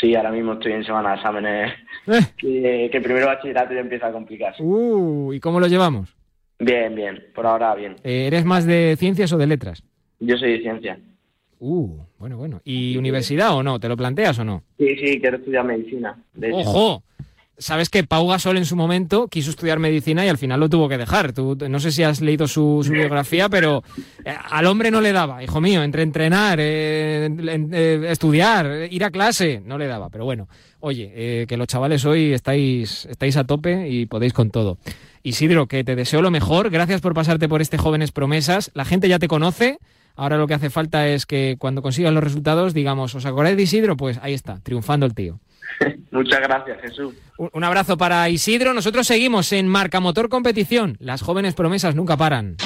Sí, 0.00 0.14
ahora 0.14 0.30
mismo 0.30 0.54
estoy 0.54 0.72
en 0.72 0.84
semana 0.84 1.10
de 1.10 1.16
exámenes 1.16 1.72
que, 2.36 2.88
que 2.92 3.00
primero 3.00 3.26
bachillerato 3.26 3.74
ya 3.74 3.80
empieza 3.80 4.08
a 4.08 4.12
complicarse. 4.12 4.62
Uh, 4.62 5.32
¿y 5.32 5.40
cómo 5.40 5.58
lo 5.58 5.66
llevamos? 5.66 6.14
Bien, 6.58 6.94
bien, 6.94 7.24
por 7.34 7.46
ahora 7.46 7.74
bien. 7.74 7.96
Eh, 8.04 8.26
¿Eres 8.26 8.44
más 8.44 8.66
de 8.66 8.94
ciencias 8.98 9.32
o 9.32 9.38
de 9.38 9.46
letras? 9.46 9.82
Yo 10.20 10.36
soy 10.36 10.52
de 10.52 10.60
ciencia. 10.60 10.98
Uh, 11.60 11.98
bueno, 12.18 12.36
bueno. 12.36 12.60
¿Y 12.64 12.96
universidad 12.96 13.54
o 13.54 13.62
no? 13.62 13.78
¿Te 13.78 13.88
lo 13.88 13.96
planteas 13.96 14.38
o 14.38 14.44
no? 14.44 14.64
Sí, 14.78 14.96
sí, 14.96 15.20
quiero 15.20 15.36
estudiar 15.36 15.64
medicina. 15.64 16.18
de. 16.34 16.52
¡Ojo! 16.52 17.04
sabes 17.60 17.90
que 17.90 18.02
Pau 18.04 18.26
Gasol 18.26 18.56
en 18.56 18.64
su 18.64 18.74
momento 18.74 19.28
quiso 19.28 19.50
estudiar 19.50 19.78
medicina 19.78 20.24
y 20.24 20.28
al 20.28 20.38
final 20.38 20.58
lo 20.58 20.68
tuvo 20.68 20.88
que 20.88 20.98
dejar. 20.98 21.32
Tú, 21.32 21.56
no 21.68 21.78
sé 21.78 21.92
si 21.92 22.02
has 22.02 22.20
leído 22.20 22.48
su, 22.48 22.84
biografía, 22.90 23.48
pero 23.48 23.84
eh, 24.24 24.34
al 24.50 24.66
hombre 24.66 24.90
no 24.90 25.00
le 25.00 25.12
daba, 25.12 25.42
hijo 25.44 25.60
mío, 25.60 25.82
entre 25.82 26.02
entrenar, 26.02 26.58
eh, 26.60 27.28
eh, 27.72 28.06
estudiar, 28.08 28.88
ir 28.90 29.04
a 29.04 29.10
clase, 29.10 29.62
no 29.64 29.78
le 29.78 29.86
daba. 29.86 30.08
Pero 30.08 30.24
bueno, 30.24 30.48
oye, 30.80 31.46
que 31.46 31.56
los 31.56 31.68
chavales 31.68 32.04
hoy 32.04 32.32
estáis, 32.32 33.06
estáis 33.06 33.36
a 33.36 33.44
tope 33.44 33.88
y 33.88 34.06
podéis 34.06 34.32
con 34.32 34.50
todo. 34.50 34.78
Isidro, 35.22 35.66
que 35.66 35.84
te 35.84 35.96
deseo 35.96 36.22
lo 36.22 36.30
mejor. 36.30 36.70
Gracias 36.70 37.02
por 37.02 37.14
pasarte 37.14 37.48
por 37.48 37.60
este 37.60 37.76
Jóvenes 37.76 38.10
Promesas. 38.10 38.70
La 38.74 38.86
gente 38.86 39.08
ya 39.08 39.18
te 39.18 39.28
conoce. 39.28 39.78
Ahora 40.16 40.36
lo 40.36 40.46
que 40.46 40.54
hace 40.54 40.70
falta 40.70 41.08
es 41.08 41.26
que 41.26 41.56
cuando 41.58 41.82
consigan 41.82 42.14
los 42.14 42.24
resultados 42.24 42.74
digamos, 42.74 43.14
¿os 43.14 43.26
acordáis 43.26 43.56
de 43.56 43.62
Isidro? 43.62 43.96
Pues 43.96 44.18
ahí 44.22 44.34
está, 44.34 44.60
triunfando 44.60 45.06
el 45.06 45.14
tío. 45.14 45.40
Muchas 46.10 46.40
gracias, 46.40 46.80
Jesús. 46.80 47.14
Un 47.36 47.64
abrazo 47.64 47.96
para 47.96 48.28
Isidro. 48.28 48.74
Nosotros 48.74 49.06
seguimos 49.06 49.52
en 49.52 49.68
Marca 49.68 50.00
Motor 50.00 50.28
Competición. 50.28 50.96
Las 51.00 51.22
jóvenes 51.22 51.54
promesas 51.54 51.94
nunca 51.94 52.16
paran. 52.16 52.56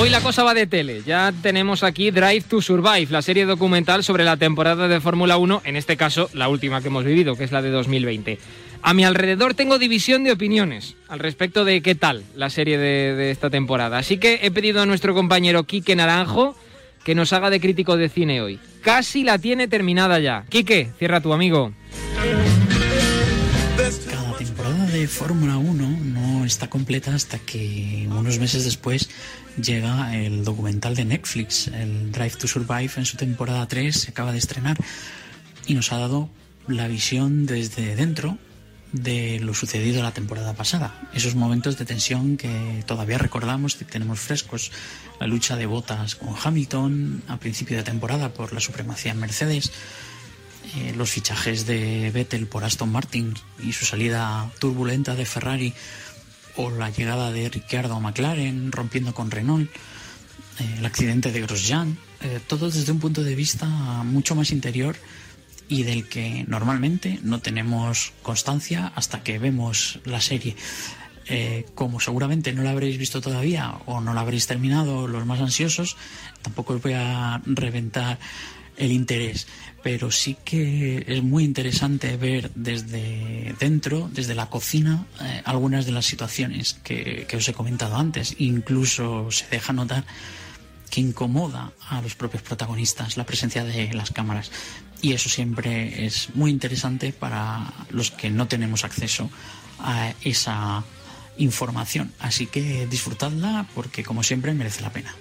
Hoy 0.00 0.10
la 0.10 0.20
cosa 0.20 0.44
va 0.44 0.54
de 0.54 0.68
tele. 0.68 1.02
Ya 1.04 1.32
tenemos 1.42 1.82
aquí 1.82 2.12
Drive 2.12 2.42
to 2.42 2.62
Survive, 2.62 3.08
la 3.10 3.20
serie 3.20 3.46
documental 3.46 4.04
sobre 4.04 4.22
la 4.22 4.36
temporada 4.36 4.86
de 4.86 5.00
Fórmula 5.00 5.38
1, 5.38 5.62
en 5.64 5.74
este 5.74 5.96
caso 5.96 6.30
la 6.34 6.48
última 6.48 6.80
que 6.80 6.86
hemos 6.86 7.04
vivido, 7.04 7.34
que 7.34 7.42
es 7.42 7.50
la 7.50 7.62
de 7.62 7.70
2020. 7.70 8.38
A 8.82 8.94
mi 8.94 9.04
alrededor 9.04 9.54
tengo 9.54 9.78
división 9.78 10.24
de 10.24 10.32
opiniones 10.32 10.94
al 11.08 11.18
respecto 11.18 11.64
de 11.64 11.82
qué 11.82 11.94
tal 11.94 12.24
la 12.34 12.50
serie 12.50 12.78
de, 12.78 13.14
de 13.14 13.30
esta 13.30 13.50
temporada. 13.50 13.98
Así 13.98 14.18
que 14.18 14.40
he 14.42 14.50
pedido 14.50 14.80
a 14.80 14.86
nuestro 14.86 15.14
compañero 15.14 15.64
Quique 15.64 15.96
Naranjo 15.96 16.56
que 17.04 17.14
nos 17.14 17.32
haga 17.32 17.50
de 17.50 17.60
crítico 17.60 17.96
de 17.96 18.08
cine 18.08 18.42
hoy. 18.42 18.58
Casi 18.82 19.24
la 19.24 19.38
tiene 19.38 19.68
terminada 19.68 20.18
ya. 20.20 20.44
Quique, 20.48 20.90
cierra 20.98 21.20
tu 21.20 21.32
amigo. 21.32 21.72
Cada 24.10 24.36
temporada 24.36 24.86
de 24.86 25.08
Fórmula 25.08 25.56
1 25.56 25.88
no 26.04 26.44
está 26.44 26.68
completa 26.68 27.14
hasta 27.14 27.38
que 27.38 28.06
unos 28.10 28.38
meses 28.38 28.64
después 28.64 29.08
llega 29.56 30.16
el 30.16 30.44
documental 30.44 30.94
de 30.94 31.04
Netflix, 31.04 31.68
el 31.68 32.12
Drive 32.12 32.36
to 32.38 32.46
Survive 32.46 32.90
en 32.96 33.06
su 33.06 33.16
temporada 33.16 33.66
3, 33.66 33.94
se 33.94 34.10
acaba 34.10 34.32
de 34.32 34.38
estrenar 34.38 34.76
y 35.66 35.74
nos 35.74 35.92
ha 35.92 35.98
dado 35.98 36.28
la 36.66 36.88
visión 36.88 37.46
desde 37.46 37.96
dentro 37.96 38.38
de 38.92 39.38
lo 39.40 39.54
sucedido 39.54 40.02
la 40.02 40.12
temporada 40.12 40.54
pasada. 40.54 41.08
Esos 41.12 41.34
momentos 41.34 41.78
de 41.78 41.84
tensión 41.84 42.36
que 42.36 42.82
todavía 42.86 43.18
recordamos 43.18 43.76
y 43.80 43.84
tenemos 43.84 44.20
frescos. 44.20 44.72
La 45.20 45.26
lucha 45.26 45.56
de 45.56 45.66
botas 45.66 46.14
con 46.14 46.34
Hamilton 46.42 47.22
a 47.28 47.38
principio 47.38 47.76
de 47.76 47.82
temporada 47.82 48.32
por 48.32 48.52
la 48.52 48.60
supremacía 48.60 49.12
en 49.12 49.20
Mercedes. 49.20 49.72
Eh, 50.76 50.94
los 50.96 51.10
fichajes 51.10 51.66
de 51.66 52.10
Vettel 52.10 52.46
por 52.46 52.64
Aston 52.64 52.90
Martin 52.90 53.34
y 53.62 53.72
su 53.72 53.84
salida 53.84 54.50
turbulenta 54.58 55.14
de 55.14 55.24
Ferrari 55.24 55.72
o 56.56 56.70
la 56.70 56.90
llegada 56.90 57.30
de 57.30 57.48
Ricciardo 57.48 57.94
a 57.94 58.00
McLaren 58.00 58.72
rompiendo 58.72 59.14
con 59.14 59.30
Renault, 59.30 59.70
eh, 60.58 60.74
el 60.78 60.84
accidente 60.84 61.32
de 61.32 61.40
Grosjean, 61.40 61.96
eh, 62.20 62.40
todo 62.46 62.70
desde 62.70 62.92
un 62.92 62.98
punto 62.98 63.22
de 63.22 63.34
vista 63.34 63.66
mucho 63.66 64.34
más 64.34 64.50
interior 64.50 64.96
y 65.68 65.82
del 65.82 66.08
que 66.08 66.44
normalmente 66.48 67.20
no 67.22 67.40
tenemos 67.40 68.12
constancia 68.22 68.92
hasta 68.94 69.22
que 69.22 69.38
vemos 69.38 70.00
la 70.04 70.20
serie. 70.20 70.56
Eh, 71.30 71.66
como 71.74 72.00
seguramente 72.00 72.54
no 72.54 72.62
la 72.62 72.70
habréis 72.70 72.96
visto 72.96 73.20
todavía 73.20 73.74
o 73.84 74.00
no 74.00 74.14
la 74.14 74.22
habréis 74.22 74.46
terminado, 74.46 75.06
los 75.06 75.26
más 75.26 75.40
ansiosos, 75.40 75.96
tampoco 76.40 76.72
os 76.72 76.82
voy 76.82 76.94
a 76.94 77.42
reventar 77.44 78.18
el 78.78 78.92
interés, 78.92 79.46
pero 79.82 80.10
sí 80.10 80.38
que 80.42 81.04
es 81.06 81.22
muy 81.22 81.44
interesante 81.44 82.16
ver 82.16 82.50
desde 82.54 83.54
dentro, 83.58 84.08
desde 84.12 84.34
la 84.34 84.46
cocina, 84.46 85.04
eh, 85.20 85.42
algunas 85.44 85.84
de 85.84 85.92
las 85.92 86.06
situaciones 86.06 86.74
que, 86.82 87.26
que 87.28 87.36
os 87.36 87.48
he 87.48 87.52
comentado 87.52 87.96
antes. 87.96 88.36
Incluso 88.38 89.30
se 89.30 89.46
deja 89.50 89.72
notar 89.72 90.04
que 90.88 91.00
incomoda 91.00 91.72
a 91.88 92.00
los 92.00 92.14
propios 92.14 92.42
protagonistas 92.42 93.16
la 93.16 93.26
presencia 93.26 93.64
de 93.64 93.92
las 93.92 94.10
cámaras 94.10 94.50
y 95.00 95.12
eso 95.12 95.28
siempre 95.28 96.06
es 96.06 96.30
muy 96.34 96.50
interesante 96.50 97.12
para 97.12 97.72
los 97.90 98.10
que 98.10 98.30
no 98.30 98.48
tenemos 98.48 98.84
acceso 98.84 99.30
a 99.78 100.12
esa 100.22 100.84
información. 101.38 102.12
Así 102.18 102.46
que 102.46 102.86
disfrutadla 102.86 103.66
porque 103.74 104.02
como 104.02 104.22
siempre 104.22 104.52
merece 104.54 104.82
la 104.82 104.92
pena. 104.92 105.14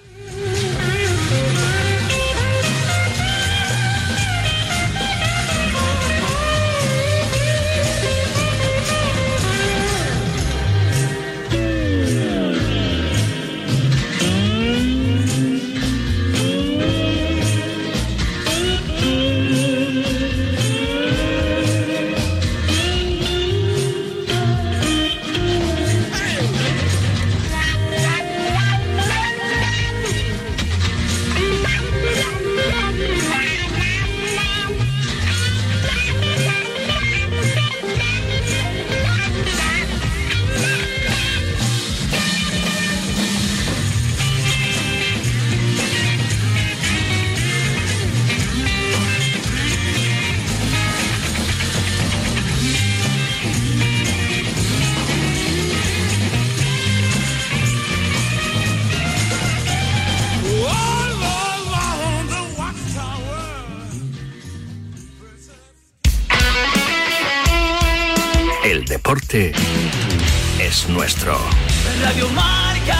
Es 71.28 71.40
nuestro. 71.40 72.06
Radio 72.06 72.30
Marca. 72.30 72.98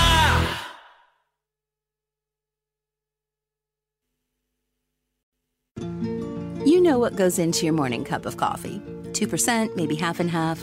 You 6.66 6.82
know 6.82 7.00
what 7.00 7.16
goes 7.16 7.40
into 7.40 7.66
your 7.66 7.74
morning 7.74 8.04
cup 8.04 8.26
of 8.26 8.38
coffee 8.38 8.82
2%, 9.12 9.76
maybe 9.76 9.96
half 9.96 10.20
and 10.20 10.30
half. 10.30 10.62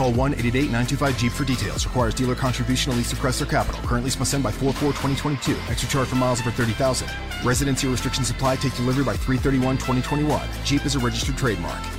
Call 0.00 0.12
1 0.12 0.32
888 0.32 0.62
925 0.72 1.18
Jeep 1.18 1.30
for 1.30 1.44
details. 1.44 1.84
Requires 1.84 2.14
dealer 2.14 2.34
contribution 2.34 2.90
to 2.90 3.16
Chrysler 3.16 3.46
Capital. 3.46 3.82
Currently 3.82 4.10
must 4.18 4.30
send 4.30 4.42
by 4.42 4.50
4 4.50 4.72
4 4.72 4.92
2022. 4.92 5.52
Extra 5.68 5.90
charge 5.90 6.08
for 6.08 6.16
miles 6.16 6.40
over 6.40 6.50
30,000. 6.50 7.06
Residency 7.44 7.86
restrictions 7.86 8.30
apply. 8.30 8.56
Take 8.56 8.74
delivery 8.76 9.04
by 9.04 9.12
331 9.12 9.76
2021. 9.76 10.40
Jeep 10.64 10.86
is 10.86 10.94
a 10.94 10.98
registered 10.98 11.36
trademark. 11.36 11.90